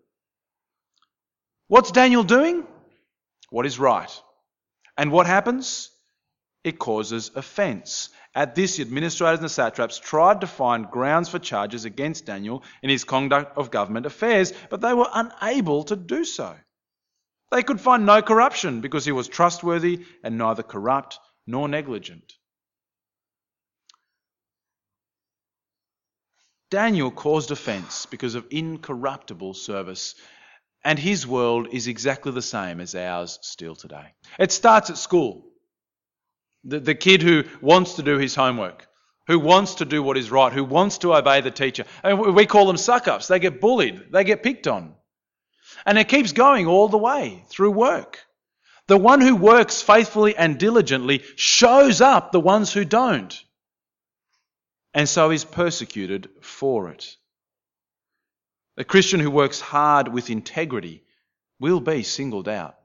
What's 1.68 1.92
Daniel 1.92 2.24
doing? 2.24 2.66
What 3.50 3.66
is 3.66 3.80
right. 3.80 4.12
And 4.98 5.12
what 5.12 5.28
happens? 5.28 5.90
It 6.64 6.78
causes 6.78 7.32
offense. 7.36 8.10
At 8.36 8.56
this, 8.56 8.78
the 8.78 8.84
administrators 8.84 9.40
and 9.40 9.46
the 9.46 9.50
satraps 9.50 10.00
tried 10.00 10.42
to 10.42 10.48
find 10.48 10.90
grounds 10.90 11.28
for 11.28 11.40
charges 11.40 11.86
against 11.86 12.26
Daniel 12.26 12.64
in 12.84 12.90
his 12.90 13.04
conduct 13.04 13.58
of 13.58 13.72
government 13.72 14.06
affairs, 14.06 14.54
but 14.70 14.80
they 14.82 14.94
were 14.94 15.10
unable 15.12 15.84
to 15.86 15.96
do 15.96 16.24
so. 16.24 16.56
They 17.52 17.64
could 17.64 17.82
find 17.82 18.06
no 18.06 18.22
corruption 18.22 18.80
because 18.80 19.04
he 19.06 19.12
was 19.12 19.28
trustworthy 19.28 20.06
and 20.24 20.38
neither 20.38 20.64
corrupt 20.64 21.20
nor 21.46 21.68
negligent. 21.68 22.34
Daniel 26.70 27.12
caused 27.12 27.52
offense 27.52 28.06
because 28.06 28.36
of 28.36 28.48
incorruptible 28.50 29.54
service, 29.54 30.16
and 30.86 30.98
his 30.98 31.28
world 31.28 31.68
is 31.74 31.88
exactly 31.88 32.32
the 32.32 32.42
same 32.42 32.80
as 32.80 32.96
ours 32.96 33.38
still 33.42 33.76
today. 33.76 34.14
It 34.40 34.54
starts 34.54 34.90
at 34.90 34.98
school. 34.98 35.44
The, 36.64 36.80
the 36.80 36.96
kid 36.96 37.22
who 37.22 37.44
wants 37.60 37.96
to 37.96 38.04
do 38.04 38.18
his 38.18 38.36
homework, 38.36 38.88
who 39.28 39.38
wants 39.38 39.76
to 39.76 39.86
do 39.86 40.02
what 40.02 40.18
is 40.18 40.32
right, 40.32 40.54
who 40.54 40.64
wants 40.64 41.00
to 41.00 41.14
obey 41.14 41.42
the 41.42 41.52
teacher. 41.52 41.84
And 42.04 42.18
we 42.34 42.46
call 42.46 42.68
them 42.68 42.78
suck 42.78 43.10
ups. 43.10 43.28
They 43.28 43.40
get 43.40 43.60
bullied, 43.60 44.04
they 44.14 44.24
get 44.24 44.42
picked 44.42 44.68
on. 44.68 44.96
And 45.86 45.98
it 45.98 46.08
keeps 46.08 46.32
going 46.32 46.68
all 46.68 46.88
the 46.88 46.98
way 46.98 47.44
through 47.50 47.72
work. 47.72 48.20
The 48.88 48.98
one 48.98 49.22
who 49.22 49.36
works 49.36 49.82
faithfully 49.82 50.36
and 50.36 50.58
diligently 50.58 51.24
shows 51.36 52.02
up 52.02 52.32
the 52.32 52.40
ones 52.40 52.74
who 52.74 52.84
don't. 52.84 53.44
And 54.94 55.08
so 55.08 55.32
is 55.32 55.46
persecuted 55.46 56.30
for 56.42 56.90
it. 56.90 57.16
A 58.78 58.84
Christian 58.84 59.20
who 59.20 59.32
works 59.32 59.62
hard 59.62 60.08
with 60.08 60.30
integrity 60.30 61.04
will 61.60 61.80
be 61.80 62.04
singled 62.04 62.50
out. 62.50 62.76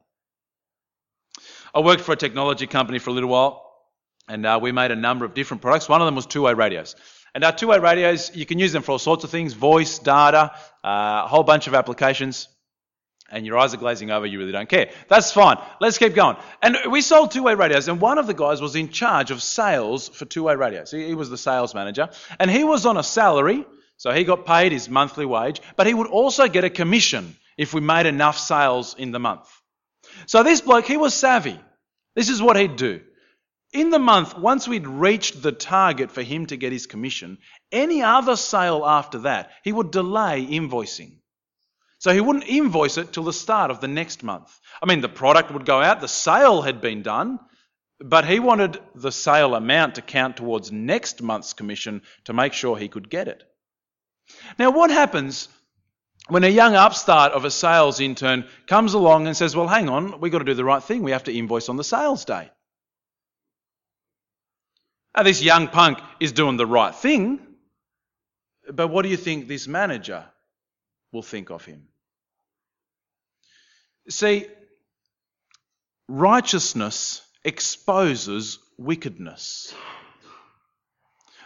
I 1.74 1.80
worked 1.80 2.02
for 2.02 2.12
a 2.12 2.16
technology 2.16 2.66
company 2.66 2.98
for 2.98 3.10
a 3.10 3.12
little 3.12 3.28
while, 3.28 3.70
and 4.28 4.46
uh, 4.46 4.58
we 4.60 4.72
made 4.72 4.90
a 4.90 4.96
number 4.96 5.24
of 5.24 5.34
different 5.34 5.62
products. 5.62 5.88
One 5.88 6.00
of 6.00 6.06
them 6.06 6.14
was 6.14 6.26
two 6.26 6.42
way 6.42 6.54
radios. 6.54 6.96
And 7.34 7.44
our 7.44 7.52
two 7.52 7.68
way 7.68 7.78
radios, 7.78 8.34
you 8.34 8.46
can 8.46 8.58
use 8.58 8.72
them 8.72 8.82
for 8.82 8.92
all 8.92 8.98
sorts 8.98 9.24
of 9.24 9.30
things 9.30 9.52
voice, 9.52 9.98
data, 9.98 10.52
uh, 10.84 11.22
a 11.24 11.28
whole 11.28 11.42
bunch 11.42 11.66
of 11.66 11.74
applications. 11.74 12.48
And 13.30 13.44
your 13.44 13.58
eyes 13.58 13.74
are 13.74 13.78
glazing 13.78 14.10
over, 14.10 14.24
you 14.24 14.38
really 14.38 14.52
don't 14.52 14.68
care. 14.68 14.90
That's 15.08 15.32
fine. 15.32 15.58
Let's 15.80 15.98
keep 15.98 16.14
going. 16.14 16.36
And 16.62 16.76
we 16.90 17.00
sold 17.00 17.32
two 17.32 17.42
way 17.42 17.54
radios, 17.54 17.88
and 17.88 18.00
one 18.00 18.18
of 18.18 18.26
the 18.26 18.34
guys 18.34 18.60
was 18.60 18.76
in 18.76 18.90
charge 18.90 19.30
of 19.32 19.42
sales 19.42 20.08
for 20.08 20.24
two 20.24 20.44
way 20.44 20.54
radios. 20.54 20.92
He, 20.92 21.14
was 21.14 21.28
the 21.28 21.38
sales 21.38 21.74
manager, 21.74 22.08
and 22.38 22.50
he 22.50 22.62
was 22.62 22.86
on 22.86 22.96
a 22.96 23.02
salary, 23.02 23.66
so 23.96 24.12
he 24.12 24.24
got 24.24 24.46
paid 24.46 24.70
his 24.70 24.88
monthly 24.88 25.26
wage, 25.26 25.60
but 25.74 25.86
he 25.86 25.94
would 25.94 26.06
also 26.06 26.46
get 26.46 26.64
a 26.64 26.70
commission 26.70 27.34
if 27.56 27.74
we 27.74 27.80
made 27.80 28.06
enough 28.06 28.38
sales 28.38 28.94
in 28.96 29.10
the 29.10 29.18
month. 29.18 29.48
So 30.26 30.42
this 30.42 30.60
bloke, 30.60 30.86
he 30.86 30.96
was 30.96 31.14
savvy. 31.14 31.58
This 32.14 32.28
is 32.28 32.40
what 32.40 32.56
he'd 32.56 32.76
do. 32.76 33.00
In 33.72 33.90
the 33.90 33.98
month, 33.98 34.38
once 34.38 34.68
we'd 34.68 34.86
reached 34.86 35.42
the 35.42 35.52
target 35.52 36.12
for 36.12 36.22
him 36.22 36.46
to 36.46 36.56
get 36.56 36.72
his 36.72 36.86
commission, 36.86 37.38
any 37.72 38.02
other 38.02 38.36
sale 38.36 38.84
after 38.86 39.18
that, 39.20 39.50
he 39.64 39.72
would 39.72 39.90
delay 39.90 40.46
invoicing. 40.46 41.18
So 42.06 42.14
he 42.14 42.20
wouldn't 42.20 42.46
invoice 42.46 42.98
it 42.98 43.12
till 43.12 43.24
the 43.24 43.32
start 43.32 43.72
of 43.72 43.80
the 43.80 43.88
next 43.88 44.22
month. 44.22 44.60
I 44.80 44.86
mean, 44.86 45.00
the 45.00 45.08
product 45.08 45.50
would 45.50 45.66
go 45.66 45.82
out, 45.82 46.00
the 46.00 46.06
sale 46.06 46.62
had 46.62 46.80
been 46.80 47.02
done, 47.02 47.40
but 47.98 48.24
he 48.24 48.38
wanted 48.38 48.78
the 48.94 49.10
sale 49.10 49.56
amount 49.56 49.96
to 49.96 50.02
count 50.02 50.36
towards 50.36 50.70
next 50.70 51.20
month's 51.20 51.52
commission 51.52 52.02
to 52.26 52.32
make 52.32 52.52
sure 52.52 52.78
he 52.78 52.86
could 52.86 53.10
get 53.10 53.26
it. 53.26 53.42
Now, 54.56 54.70
what 54.70 54.90
happens 54.90 55.48
when 56.28 56.44
a 56.44 56.48
young 56.48 56.76
upstart 56.76 57.32
of 57.32 57.44
a 57.44 57.50
sales 57.50 57.98
intern 57.98 58.46
comes 58.68 58.94
along 58.94 59.26
and 59.26 59.36
says, 59.36 59.56
Well, 59.56 59.66
hang 59.66 59.88
on, 59.88 60.20
we've 60.20 60.30
got 60.30 60.38
to 60.38 60.44
do 60.44 60.54
the 60.54 60.64
right 60.64 60.84
thing. 60.84 61.02
We 61.02 61.10
have 61.10 61.24
to 61.24 61.36
invoice 61.36 61.68
on 61.68 61.76
the 61.76 61.82
sales 61.82 62.24
day. 62.24 62.48
Now, 65.16 65.24
this 65.24 65.42
young 65.42 65.66
punk 65.66 65.98
is 66.20 66.30
doing 66.30 66.56
the 66.56 66.66
right 66.66 66.94
thing, 66.94 67.40
but 68.72 68.86
what 68.86 69.02
do 69.02 69.08
you 69.08 69.16
think 69.16 69.48
this 69.48 69.66
manager 69.66 70.24
will 71.10 71.22
think 71.22 71.50
of 71.50 71.64
him? 71.64 71.88
See, 74.08 74.46
righteousness 76.08 77.22
exposes 77.44 78.58
wickedness. 78.78 79.74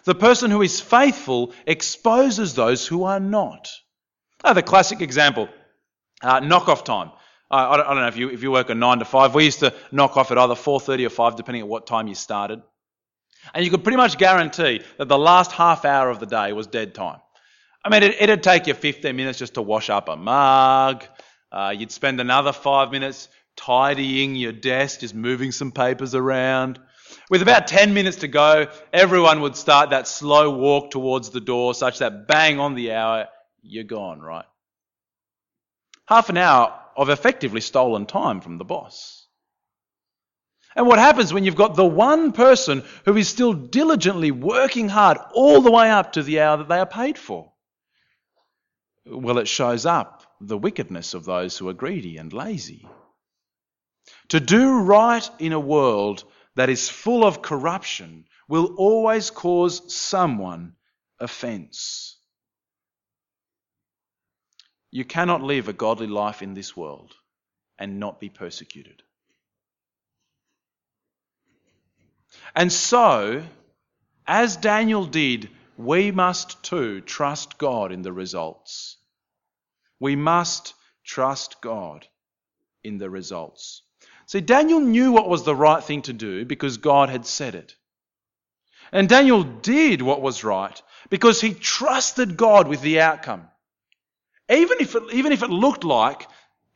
The 0.05 0.15
person 0.15 0.51
who 0.51 0.63
is 0.63 0.81
faithful 0.81 1.53
exposes 1.67 2.55
those 2.55 2.87
who 2.87 3.05
are 3.05 3.21
not. 3.21 3.71
Oh, 4.45 4.55
the 4.55 4.63
classic 4.63 5.03
example, 5.03 5.49
uh, 6.23 6.41
knock-off 6.41 6.85
time. 6.85 7.13
I, 7.51 7.77
don't, 7.77 7.87
I, 7.87 7.95
don't, 7.95 8.03
know 8.03 8.09
if 8.09 8.17
you 8.17 8.31
if 8.31 8.43
you 8.45 8.53
work 8.53 8.71
a 8.71 8.75
nine 8.75 9.01
to 9.01 9.05
five. 9.05 9.35
We 9.35 9.45
used 9.45 9.59
to 9.59 9.75
knock 9.91 10.17
off 10.17 10.31
at 10.31 10.39
either 10.39 10.55
four 10.55 10.79
thirty 10.79 11.05
or 11.05 11.11
five, 11.11 11.35
depending 11.35 11.65
on 11.65 11.69
what 11.69 11.87
time 11.87 12.07
you 12.07 12.15
started. 12.15 12.63
And 13.53 13.65
you 13.65 13.71
could 13.71 13.83
pretty 13.83 13.97
much 13.97 14.19
guarantee 14.19 14.83
that 14.99 15.09
the 15.09 15.19
last 15.19 15.51
half 15.51 15.85
hour 15.85 16.11
of 16.11 16.21
the 16.21 16.27
day 16.27 16.53
was 16.53 16.69
dead 16.69 16.95
time. 16.95 17.19
I 17.85 17.89
mean, 17.89 18.03
it, 18.03 18.29
would 18.29 18.43
take 18.43 18.67
you 18.67 18.75
15 18.75 19.17
minutes 19.17 19.39
just 19.39 19.55
to 19.55 19.63
wash 19.63 19.89
up 19.89 20.09
a 20.09 20.17
mug. 20.17 21.05
Uh, 21.53 21.75
you'd 21.77 21.91
spend 21.91 22.21
another 22.21 22.53
five 22.53 22.91
minutes 22.93 23.29
tidying 23.57 24.37
your 24.37 24.53
desk, 24.53 25.01
just 25.01 25.15
moving 25.15 25.53
some 25.53 25.73
papers 25.73 26.15
around. 26.15 26.79
With 27.29 27.43
about 27.43 27.67
10 27.67 27.93
minutes 27.93 28.19
to 28.19 28.29
go, 28.29 28.69
everyone 28.93 29.41
would 29.41 29.57
start 29.57 29.91
that 29.91 30.07
slow 30.07 30.51
walk 30.51 30.91
towards 30.91 31.31
the 31.31 31.41
door, 31.41 31.75
such 31.75 31.99
that 31.99 32.29
bang 32.29 32.61
on 32.61 32.75
the 32.75 32.93
hour, 32.93 33.27
you're 33.63 33.85
gone, 33.85 34.21
right? 34.21 34.45
Half 36.07 36.29
an 36.29 36.37
hour 36.37 36.79
of 36.97 37.09
effectively 37.09 37.61
stolen 37.61 38.07
time 38.07 38.41
from 38.41 38.59
the 38.59 38.65
boss. 38.65 39.27
And 40.77 40.87
what 40.87 41.01
happens 41.01 41.33
when 41.33 41.45
you've 41.45 41.57
got 41.57 41.75
the 41.75 41.85
one 41.85 42.31
person 42.33 42.85
who 43.05 43.17
is 43.17 43.29
still 43.29 43.53
diligently 43.53 44.31
working 44.31 44.89
hard 44.89 45.19
all 45.35 45.61
the 45.61 45.71
way 45.71 45.91
up 45.91 46.13
to 46.13 46.23
the 46.23 46.41
hour 46.41 46.59
that 46.59 46.69
they 46.69 46.79
are 46.79 46.87
paid 46.87 47.19
for? 47.19 47.53
Well, 49.05 49.39
it 49.39 49.49
shows 49.49 49.85
up 49.85 50.20
the 50.41 50.59
wickedness 50.59 51.15
of 51.15 51.25
those 51.25 51.59
who 51.59 51.69
are 51.69 51.75
greedy 51.75 52.17
and 52.17 52.33
lazy. 52.33 52.89
To 54.29 54.41
do 54.41 54.81
right 54.81 55.29
in 55.39 55.53
a 55.53 55.61
world 55.61 56.25
that 56.57 56.71
is 56.71 56.89
full 56.89 57.25
of 57.25 57.43
corruption 57.43 58.25
will 58.49 58.75
always 58.77 59.31
cause 59.31 59.95
someone 59.95 60.75
offense. 61.19 62.17
You 64.91 65.05
cannot 65.05 65.43
live 65.43 65.69
a 65.69 65.73
godly 65.73 66.09
life 66.09 66.43
in 66.43 66.55
this 66.55 66.77
world 66.77 67.15
and 67.79 68.01
not 68.01 68.19
be 68.19 68.29
persecuted. 68.29 69.03
And 72.55 72.73
so, 72.73 73.45
as 74.27 74.57
Daniel 74.57 75.07
did, 75.07 75.51
we 75.77 76.11
must 76.11 76.63
too 76.63 77.01
trust 77.01 77.59
God 77.59 77.93
in 77.93 78.03
the 78.03 78.13
results. 78.13 78.97
We 80.01 80.17
must 80.17 80.75
trust 81.05 81.61
God 81.61 82.07
in 82.83 82.99
the 82.99 83.11
results. 83.11 83.83
See, 84.27 84.41
Daniel 84.41 84.81
knew 84.81 85.13
what 85.13 85.29
was 85.29 85.45
the 85.45 85.55
right 85.55 85.83
thing 85.83 86.03
to 86.03 86.13
do 86.13 86.45
because 86.45 86.79
God 86.79 87.11
had 87.11 87.27
said 87.27 87.55
it. 87.55 87.77
And 88.93 89.09
Daniel 89.09 89.45
did 89.45 90.03
what 90.03 90.23
was 90.23 90.43
right 90.43 90.83
because 91.11 91.41
he 91.41 91.55
trusted 91.55 92.37
God 92.37 92.67
with 92.67 92.81
the 92.81 93.01
outcome. 93.01 93.49
Even 94.49 94.79
if 94.81 94.97
it, 94.97 95.03
even 95.13 95.33
if 95.33 95.43
it 95.43 95.51
looked 95.51 95.85
like 95.85 96.27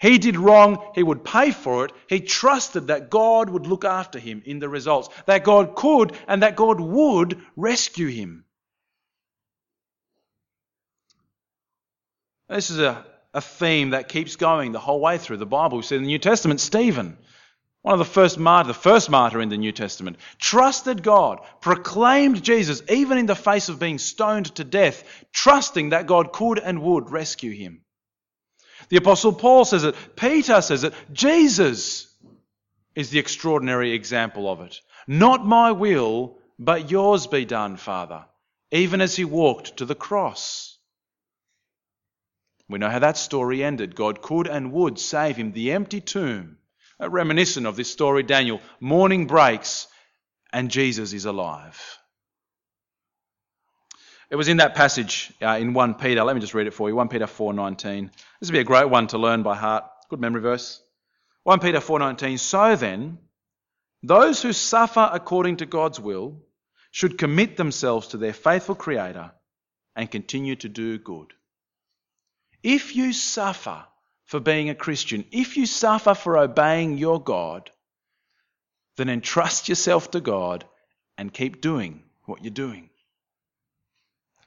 He 0.04 0.18
did 0.18 0.36
wrong, 0.36 0.92
he 0.94 1.02
would 1.02 1.24
pay 1.24 1.50
for 1.50 1.86
it. 1.86 1.92
He 2.08 2.20
trusted 2.20 2.88
that 2.88 3.10
God 3.10 3.48
would 3.48 3.66
look 3.66 3.84
after 3.84 4.18
him 4.18 4.42
in 4.44 4.58
the 4.58 4.68
results, 4.68 5.08
that 5.26 5.44
God 5.44 5.76
could 5.76 6.14
and 6.28 6.42
that 6.42 6.56
God 6.56 6.80
would 6.80 7.40
rescue 7.56 8.08
him. 8.08 8.44
This 12.48 12.70
is 12.70 12.80
a, 12.80 13.06
a 13.34 13.40
theme 13.40 13.90
that 13.90 14.08
keeps 14.08 14.36
going 14.36 14.72
the 14.72 14.78
whole 14.78 15.00
way 15.00 15.18
through 15.18 15.38
the 15.38 15.44
Bible. 15.44 15.78
We 15.78 15.82
see 15.82 15.96
in 15.96 16.02
the 16.02 16.06
New 16.06 16.20
Testament, 16.20 16.60
Stephen, 16.60 17.18
one 17.82 17.92
of 17.92 17.98
the 17.98 18.04
first 18.06 18.38
martyr, 18.38 18.68
the 18.68 18.74
first 18.74 19.10
martyr 19.10 19.42
in 19.42 19.50
the 19.50 19.58
New 19.58 19.72
Testament, 19.72 20.16
trusted 20.38 21.02
God, 21.02 21.40
proclaimed 21.60 22.42
Jesus 22.42 22.82
even 22.88 23.18
in 23.18 23.26
the 23.26 23.34
face 23.34 23.68
of 23.68 23.80
being 23.80 23.98
stoned 23.98 24.54
to 24.54 24.64
death, 24.64 25.04
trusting 25.32 25.90
that 25.90 26.06
God 26.06 26.32
could 26.32 26.58
and 26.60 26.80
would 26.80 27.10
rescue 27.10 27.50
him. 27.50 27.82
The 28.88 28.96
Apostle 28.98 29.32
Paul 29.32 29.64
says 29.64 29.84
it, 29.84 29.96
Peter 30.16 30.62
says 30.62 30.84
it, 30.84 30.94
Jesus 31.12 32.06
is 32.94 33.10
the 33.10 33.18
extraordinary 33.18 33.92
example 33.92 34.50
of 34.50 34.60
it. 34.60 34.80
Not 35.06 35.44
my 35.44 35.72
will, 35.72 36.38
but 36.58 36.90
yours 36.90 37.26
be 37.26 37.44
done, 37.44 37.76
Father, 37.76 38.24
even 38.70 39.00
as 39.00 39.16
he 39.16 39.24
walked 39.24 39.78
to 39.78 39.84
the 39.84 39.94
cross. 39.94 40.73
We 42.68 42.78
know 42.78 42.88
how 42.88 43.00
that 43.00 43.16
story 43.16 43.62
ended. 43.62 43.94
God 43.94 44.22
could 44.22 44.46
and 44.46 44.72
would 44.72 44.98
save 44.98 45.36
him. 45.36 45.52
The 45.52 45.72
empty 45.72 46.00
tomb, 46.00 46.58
a 46.98 47.10
reminiscent 47.10 47.66
of 47.66 47.76
this 47.76 47.90
story, 47.90 48.22
Daniel. 48.22 48.60
Morning 48.80 49.26
breaks 49.26 49.86
and 50.52 50.70
Jesus 50.70 51.12
is 51.12 51.24
alive. 51.26 51.98
It 54.30 54.36
was 54.36 54.48
in 54.48 54.56
that 54.56 54.74
passage 54.74 55.32
uh, 55.42 55.58
in 55.60 55.74
1 55.74 55.94
Peter. 55.94 56.24
Let 56.24 56.34
me 56.34 56.40
just 56.40 56.54
read 56.54 56.66
it 56.66 56.74
for 56.74 56.88
you. 56.88 56.96
1 56.96 57.08
Peter 57.08 57.26
4:19. 57.26 58.10
This 58.40 58.48
would 58.48 58.52
be 58.52 58.60
a 58.60 58.64
great 58.64 58.88
one 58.88 59.06
to 59.08 59.18
learn 59.18 59.42
by 59.42 59.54
heart. 59.54 59.84
Good 60.08 60.20
memory 60.20 60.40
verse. 60.40 60.82
1 61.42 61.60
Peter 61.60 61.80
4:19. 61.80 62.38
So 62.38 62.74
then, 62.76 63.18
those 64.02 64.40
who 64.40 64.52
suffer 64.52 65.08
according 65.12 65.58
to 65.58 65.66
God's 65.66 66.00
will 66.00 66.40
should 66.90 67.18
commit 67.18 67.56
themselves 67.56 68.08
to 68.08 68.16
their 68.16 68.32
faithful 68.32 68.74
creator 68.74 69.32
and 69.94 70.10
continue 70.10 70.56
to 70.56 70.68
do 70.68 70.98
good. 70.98 71.34
If 72.64 72.96
you 72.96 73.12
suffer 73.12 73.84
for 74.24 74.40
being 74.40 74.70
a 74.70 74.74
Christian, 74.74 75.26
if 75.30 75.58
you 75.58 75.66
suffer 75.66 76.14
for 76.14 76.38
obeying 76.38 76.96
your 76.96 77.22
God, 77.22 77.70
then 78.96 79.10
entrust 79.10 79.68
yourself 79.68 80.10
to 80.12 80.20
God 80.20 80.64
and 81.18 81.32
keep 81.32 81.60
doing 81.60 82.02
what 82.24 82.42
you're 82.42 82.50
doing. 82.50 82.88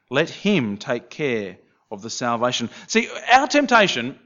Let 0.10 0.32
Him 0.32 0.78
take 0.78 1.12
care 1.12 1.60
of 1.92 2.02
the 2.02 2.10
salvation. 2.10 2.72
See, 2.88 3.08
our 3.32 3.46
temptation 3.46 4.18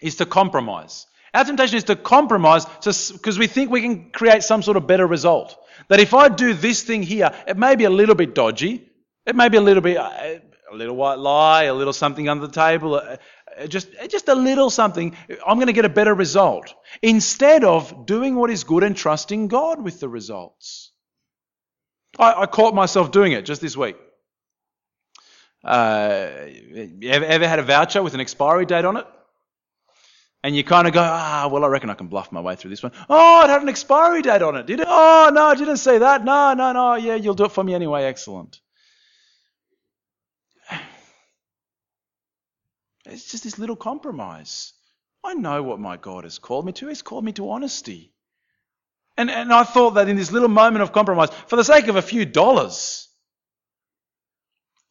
is 0.00 0.16
to 0.16 0.26
compromise. 0.26 1.06
Our 1.34 1.44
temptation 1.44 1.76
is 1.76 1.84
to 1.84 1.96
compromise 1.96 2.64
because 2.82 3.38
we 3.38 3.48
think 3.48 3.70
we 3.70 3.82
can 3.82 4.10
create 4.12 4.44
some 4.44 4.62
sort 4.62 4.78
of 4.78 4.86
better 4.86 5.06
result. 5.06 5.58
That 5.88 6.00
if 6.00 6.14
I 6.14 6.30
do 6.30 6.54
this 6.54 6.82
thing 6.84 7.02
here, 7.02 7.34
it 7.46 7.58
may 7.58 7.76
be 7.76 7.84
a 7.84 7.90
little 7.90 8.14
bit 8.14 8.34
dodgy, 8.34 8.88
it 9.26 9.36
may 9.36 9.50
be 9.50 9.58
a 9.58 9.60
little 9.60 9.82
bit 9.82 9.98
uh, 9.98 10.38
a 10.70 10.76
little 10.76 10.96
white 10.96 11.18
lie, 11.18 11.64
a 11.64 11.74
little 11.74 11.92
something 11.92 12.28
under 12.28 12.46
the 12.46 12.52
table, 12.52 12.94
uh, 12.94 13.16
uh, 13.58 13.66
just, 13.66 13.88
just 14.08 14.28
a 14.28 14.34
little 14.34 14.70
something, 14.70 15.16
I'm 15.46 15.56
going 15.56 15.68
to 15.68 15.72
get 15.72 15.84
a 15.84 15.90
better 15.90 16.14
result. 16.14 16.74
Instead 17.02 17.64
of 17.64 18.06
doing 18.06 18.34
what 18.34 18.50
is 18.50 18.64
good 18.64 18.82
and 18.82 18.96
trusting 18.96 19.48
God 19.48 19.82
with 19.82 20.00
the 20.00 20.08
results. 20.08 20.92
I, 22.18 22.42
I 22.42 22.46
caught 22.46 22.74
myself 22.74 23.10
doing 23.10 23.32
it 23.32 23.44
just 23.44 23.60
this 23.60 23.76
week. 23.76 23.96
Uh, 25.64 26.30
ever, 27.02 27.24
ever 27.24 27.48
had 27.48 27.58
a 27.58 27.62
voucher 27.62 28.02
with 28.02 28.14
an 28.14 28.20
expiry 28.20 28.66
date 28.66 28.84
on 28.84 28.96
it? 28.96 29.06
And 30.44 30.54
you 30.54 30.62
kind 30.62 30.86
of 30.86 30.94
go, 30.94 31.00
ah, 31.02 31.48
well, 31.50 31.64
I 31.64 31.68
reckon 31.68 31.90
I 31.90 31.94
can 31.94 32.06
bluff 32.06 32.30
my 32.30 32.40
way 32.40 32.54
through 32.54 32.70
this 32.70 32.82
one. 32.82 32.92
Oh, 33.08 33.44
it 33.44 33.50
had 33.50 33.62
an 33.62 33.68
expiry 33.68 34.22
date 34.22 34.42
on 34.42 34.54
it, 34.54 34.66
did 34.66 34.80
it? 34.80 34.86
Oh, 34.88 35.30
no, 35.32 35.46
I 35.46 35.54
didn't 35.56 35.78
see 35.78 35.98
that. 35.98 36.24
No, 36.24 36.54
no, 36.54 36.72
no. 36.72 36.94
Yeah, 36.94 37.16
you'll 37.16 37.34
do 37.34 37.46
it 37.46 37.52
for 37.52 37.64
me 37.64 37.74
anyway. 37.74 38.04
Excellent. 38.04 38.60
It's 43.08 43.30
just 43.30 43.44
this 43.44 43.58
little 43.58 43.76
compromise. 43.76 44.72
I 45.24 45.34
know 45.34 45.62
what 45.62 45.80
my 45.80 45.96
God 45.96 46.24
has 46.24 46.38
called 46.38 46.66
me 46.66 46.72
to. 46.74 46.88
He's 46.88 47.02
called 47.02 47.24
me 47.24 47.32
to 47.32 47.50
honesty. 47.50 48.12
And, 49.16 49.30
and 49.30 49.52
I 49.52 49.64
thought 49.64 49.92
that 49.94 50.08
in 50.08 50.16
this 50.16 50.32
little 50.32 50.48
moment 50.48 50.82
of 50.82 50.92
compromise, 50.92 51.30
for 51.46 51.56
the 51.56 51.64
sake 51.64 51.88
of 51.88 51.96
a 51.96 52.02
few 52.02 52.24
dollars, 52.24 53.08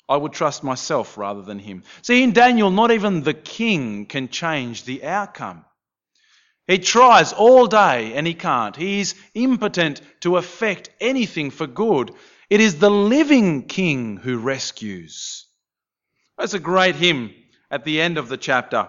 I 0.10 0.18
would 0.18 0.34
trust 0.34 0.64
myself 0.64 1.18
rather 1.18 1.42
than 1.42 1.60
him. 1.60 1.84
See, 2.02 2.24
in 2.24 2.34
Daniel, 2.34 2.72
not 2.72 2.92
even 2.92 3.22
the 3.22 3.34
king 3.34 4.06
can 4.06 4.30
change 4.30 4.84
the 4.84 5.04
outcome. 5.04 5.66
He 6.68 6.80
tries 6.80 7.34
all 7.34 7.68
day 7.68 8.14
and 8.14 8.26
he 8.26 8.34
can't. 8.34 8.76
He 8.76 9.00
is 9.00 9.16
impotent 9.36 10.02
to 10.22 10.38
effect 10.38 10.90
anything 11.00 11.52
for 11.52 11.68
good. 11.68 12.12
It 12.50 12.60
is 12.60 12.80
the 12.80 12.90
living 12.90 13.68
king 13.68 14.18
who 14.18 14.38
rescues. 14.38 15.46
That's 16.38 16.56
a 16.56 16.60
great 16.60 16.96
hymn 16.96 17.34
at 17.76 17.84
the 17.84 18.00
end 18.00 18.18
of 18.18 18.30
the 18.30 18.38
chapter, 18.38 18.88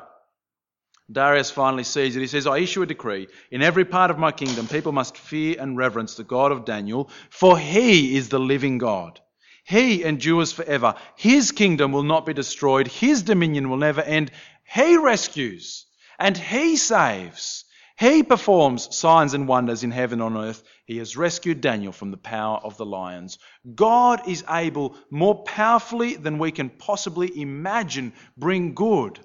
Darius 1.11 1.51
finally 1.51 1.83
sees 1.83 2.15
it. 2.15 2.21
He 2.21 2.29
says, 2.29 2.47
I 2.47 2.59
issue 2.59 2.83
a 2.83 2.87
decree. 2.87 3.27
In 3.51 3.61
every 3.61 3.85
part 3.85 4.13
of 4.13 4.19
my 4.19 4.31
kingdom, 4.31 4.69
people 4.69 4.93
must 4.93 5.19
fear 5.19 5.57
and 5.59 5.77
reverence 5.77 6.15
the 6.15 6.23
God 6.23 6.53
of 6.53 6.65
Daniel, 6.65 7.11
for 7.29 7.59
he 7.59 8.17
is 8.17 8.29
the 8.29 8.39
living 8.39 8.79
God. 8.79 9.19
He 9.65 10.05
endures 10.05 10.53
forever. 10.53 10.95
His 11.17 11.51
kingdom 11.51 11.91
will 11.91 12.05
not 12.05 12.27
be 12.27 12.33
destroyed. 12.33 12.87
His 12.87 13.25
dominion 13.25 13.71
will 13.71 13.77
never 13.77 14.03
end. 14.03 14.31
He 14.73 14.97
rescues 14.97 15.87
and 16.21 16.39
he 16.39 16.77
saves. 16.77 17.65
He 17.99 18.23
performs 18.23 18.95
signs 18.95 19.33
and 19.33 19.49
wonders 19.49 19.83
in 19.83 19.91
heaven 19.91 20.21
and 20.21 20.37
on 20.37 20.45
earth. 20.45 20.63
He 20.85 20.99
has 20.99 21.17
rescued 21.17 21.63
Daniel 21.63 21.93
from 21.93 22.11
the 22.11 22.19
power 22.19 22.59
of 22.59 22.77
the 22.77 22.85
lions. 22.85 23.39
God 23.75 24.29
is 24.29 24.45
able, 24.51 24.97
more 25.11 25.45
powerfully 25.45 26.15
than 26.17 26.39
we 26.39 26.53
can 26.53 26.69
possibly 26.69 27.41
imagine, 27.41 28.13
bring 28.37 28.75
good. 28.75 29.19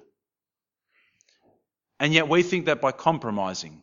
And 2.00 2.14
yet 2.14 2.28
we 2.28 2.42
think 2.42 2.66
that 2.66 2.80
by 2.80 2.92
compromising, 2.92 3.82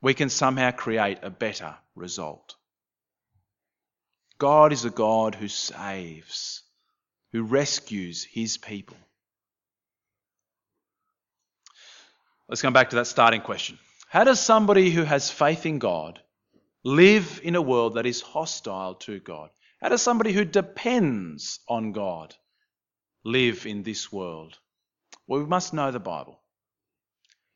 we 0.00 0.14
can 0.14 0.30
somehow 0.30 0.70
create 0.70 1.18
a 1.22 1.30
better 1.30 1.76
result. 1.94 2.56
God 4.38 4.72
is 4.72 4.84
a 4.86 4.90
God 4.90 5.34
who 5.34 5.48
saves, 5.48 6.62
who 7.32 7.42
rescues 7.42 8.24
his 8.24 8.56
people. 8.56 8.96
Let's 12.48 12.62
come 12.62 12.72
back 12.72 12.90
to 12.90 12.96
that 12.96 13.06
starting 13.06 13.42
question. 13.42 13.78
How 14.08 14.24
does 14.24 14.40
somebody 14.40 14.90
who 14.90 15.02
has 15.02 15.30
faith 15.30 15.66
in 15.66 15.78
God 15.78 16.20
live 16.84 17.40
in 17.42 17.56
a 17.56 17.62
world 17.62 17.94
that 17.94 18.06
is 18.06 18.20
hostile 18.20 18.94
to 18.94 19.18
God? 19.18 19.50
How 19.80 19.88
does 19.88 20.02
somebody 20.02 20.32
who 20.32 20.44
depends 20.44 21.60
on 21.68 21.92
God 21.92 22.34
live 23.24 23.66
in 23.66 23.82
this 23.82 24.12
world? 24.12 24.56
Well, 25.26 25.40
we 25.40 25.46
must 25.46 25.74
know 25.74 25.90
the 25.90 26.00
Bible. 26.00 26.40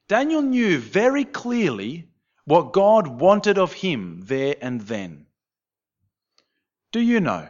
Daniel 0.08 0.42
knew 0.42 0.78
very 0.78 1.24
clearly 1.24 2.08
what 2.44 2.72
God 2.72 3.06
wanted 3.06 3.58
of 3.58 3.72
him 3.72 4.22
there 4.24 4.56
and 4.60 4.80
then. 4.80 5.26
Do 6.90 7.00
you 7.00 7.20
know 7.20 7.48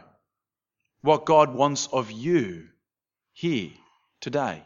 what 1.01 1.25
God 1.25 1.55
wants 1.55 1.87
of 1.87 2.11
you 2.11 2.67
here 3.33 3.71
today? 4.19 4.61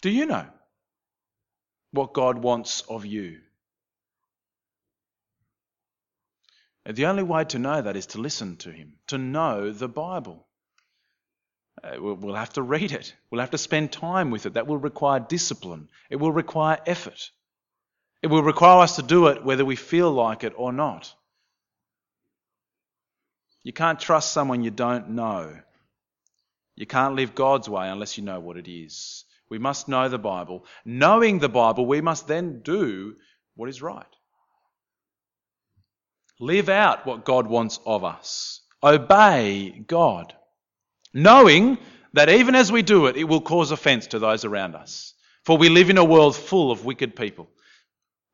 Do 0.00 0.08
you 0.08 0.24
know? 0.24 0.46
What 1.94 2.12
God 2.12 2.38
wants 2.38 2.82
of 2.82 3.06
you. 3.06 3.38
And 6.84 6.96
the 6.96 7.06
only 7.06 7.22
way 7.22 7.44
to 7.44 7.58
know 7.58 7.80
that 7.80 7.96
is 7.96 8.06
to 8.06 8.20
listen 8.20 8.56
to 8.58 8.70
Him, 8.70 8.94
to 9.06 9.16
know 9.16 9.70
the 9.72 9.88
Bible. 9.88 10.46
Uh, 11.82 11.96
we'll 11.98 12.34
have 12.34 12.52
to 12.54 12.62
read 12.62 12.92
it. 12.92 13.14
We'll 13.30 13.40
have 13.40 13.50
to 13.50 13.58
spend 13.58 13.90
time 13.92 14.30
with 14.30 14.46
it. 14.46 14.54
That 14.54 14.66
will 14.66 14.78
require 14.78 15.20
discipline. 15.20 15.88
It 16.10 16.16
will 16.16 16.32
require 16.32 16.78
effort. 16.86 17.30
It 18.22 18.28
will 18.28 18.42
require 18.42 18.80
us 18.82 18.96
to 18.96 19.02
do 19.02 19.26
it 19.28 19.44
whether 19.44 19.64
we 19.64 19.76
feel 19.76 20.10
like 20.10 20.44
it 20.44 20.54
or 20.56 20.72
not. 20.72 21.12
You 23.62 23.72
can't 23.72 23.98
trust 23.98 24.32
someone 24.32 24.62
you 24.62 24.70
don't 24.70 25.10
know. 25.10 25.58
You 26.76 26.86
can't 26.86 27.14
live 27.14 27.34
God's 27.34 27.68
way 27.68 27.88
unless 27.88 28.18
you 28.18 28.24
know 28.24 28.40
what 28.40 28.56
it 28.56 28.68
is. 28.68 29.23
We 29.50 29.58
must 29.58 29.88
know 29.88 30.08
the 30.08 30.18
Bible. 30.18 30.64
Knowing 30.84 31.38
the 31.38 31.48
Bible, 31.48 31.86
we 31.86 32.00
must 32.00 32.26
then 32.26 32.60
do 32.62 33.16
what 33.54 33.68
is 33.68 33.82
right. 33.82 34.06
Live 36.40 36.68
out 36.68 37.06
what 37.06 37.24
God 37.24 37.46
wants 37.46 37.78
of 37.86 38.04
us. 38.04 38.60
Obey 38.82 39.84
God. 39.86 40.34
Knowing 41.12 41.78
that 42.12 42.28
even 42.28 42.54
as 42.54 42.72
we 42.72 42.82
do 42.82 43.06
it, 43.06 43.16
it 43.16 43.24
will 43.24 43.40
cause 43.40 43.70
offense 43.70 44.08
to 44.08 44.18
those 44.18 44.44
around 44.44 44.74
us. 44.74 45.14
For 45.44 45.56
we 45.56 45.68
live 45.68 45.90
in 45.90 45.98
a 45.98 46.04
world 46.04 46.34
full 46.34 46.70
of 46.70 46.84
wicked 46.84 47.14
people. 47.14 47.48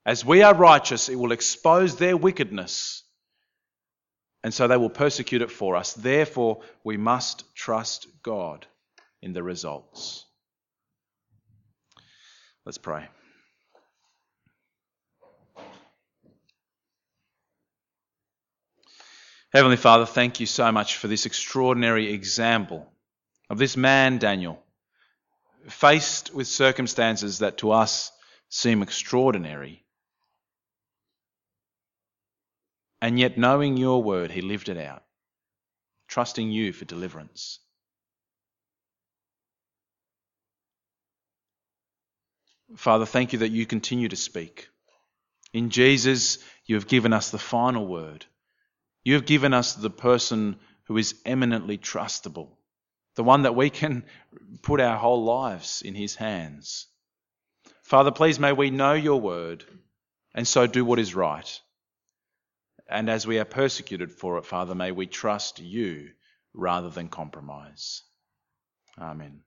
As 0.06 0.24
we 0.24 0.42
are 0.42 0.54
righteous, 0.54 1.08
it 1.08 1.16
will 1.16 1.32
expose 1.32 1.96
their 1.96 2.16
wickedness. 2.16 3.02
And 4.42 4.54
so 4.54 4.66
they 4.66 4.76
will 4.76 4.90
persecute 4.90 5.42
it 5.42 5.50
for 5.50 5.76
us. 5.76 5.92
Therefore, 5.92 6.62
we 6.82 6.96
must 6.96 7.44
trust 7.54 8.06
God 8.22 8.66
in 9.20 9.34
the 9.34 9.42
results. 9.42 10.24
Let's 12.70 12.78
pray. 12.78 13.08
Heavenly 19.52 19.76
Father, 19.76 20.06
thank 20.06 20.38
you 20.38 20.46
so 20.46 20.70
much 20.70 20.96
for 20.96 21.08
this 21.08 21.26
extraordinary 21.26 22.12
example 22.12 22.86
of 23.48 23.58
this 23.58 23.76
man, 23.76 24.18
Daniel, 24.18 24.62
faced 25.66 26.32
with 26.32 26.46
circumstances 26.46 27.40
that 27.40 27.58
to 27.58 27.72
us 27.72 28.12
seem 28.50 28.82
extraordinary. 28.82 29.84
And 33.02 33.18
yet, 33.18 33.36
knowing 33.36 33.78
your 33.78 34.00
word, 34.00 34.30
he 34.30 34.42
lived 34.42 34.68
it 34.68 34.78
out, 34.78 35.02
trusting 36.06 36.52
you 36.52 36.72
for 36.72 36.84
deliverance. 36.84 37.58
Father, 42.76 43.06
thank 43.06 43.32
you 43.32 43.40
that 43.40 43.50
you 43.50 43.66
continue 43.66 44.08
to 44.08 44.16
speak. 44.16 44.68
In 45.52 45.70
Jesus, 45.70 46.38
you 46.66 46.76
have 46.76 46.86
given 46.86 47.12
us 47.12 47.30
the 47.30 47.38
final 47.38 47.86
word. 47.86 48.24
You 49.02 49.14
have 49.14 49.26
given 49.26 49.52
us 49.52 49.74
the 49.74 49.90
person 49.90 50.56
who 50.84 50.96
is 50.96 51.14
eminently 51.24 51.78
trustable, 51.78 52.50
the 53.16 53.24
one 53.24 53.42
that 53.42 53.56
we 53.56 53.70
can 53.70 54.04
put 54.62 54.80
our 54.80 54.96
whole 54.96 55.24
lives 55.24 55.82
in 55.82 55.94
his 55.94 56.14
hands. 56.14 56.86
Father, 57.82 58.12
please 58.12 58.38
may 58.38 58.52
we 58.52 58.70
know 58.70 58.92
your 58.92 59.20
word 59.20 59.64
and 60.34 60.46
so 60.46 60.66
do 60.66 60.84
what 60.84 60.98
is 60.98 61.14
right. 61.14 61.60
And 62.88 63.08
as 63.08 63.26
we 63.26 63.38
are 63.38 63.44
persecuted 63.44 64.12
for 64.12 64.38
it, 64.38 64.46
Father, 64.46 64.74
may 64.74 64.92
we 64.92 65.06
trust 65.06 65.60
you 65.60 66.10
rather 66.54 66.90
than 66.90 67.08
compromise. 67.08 68.02
Amen. 68.98 69.42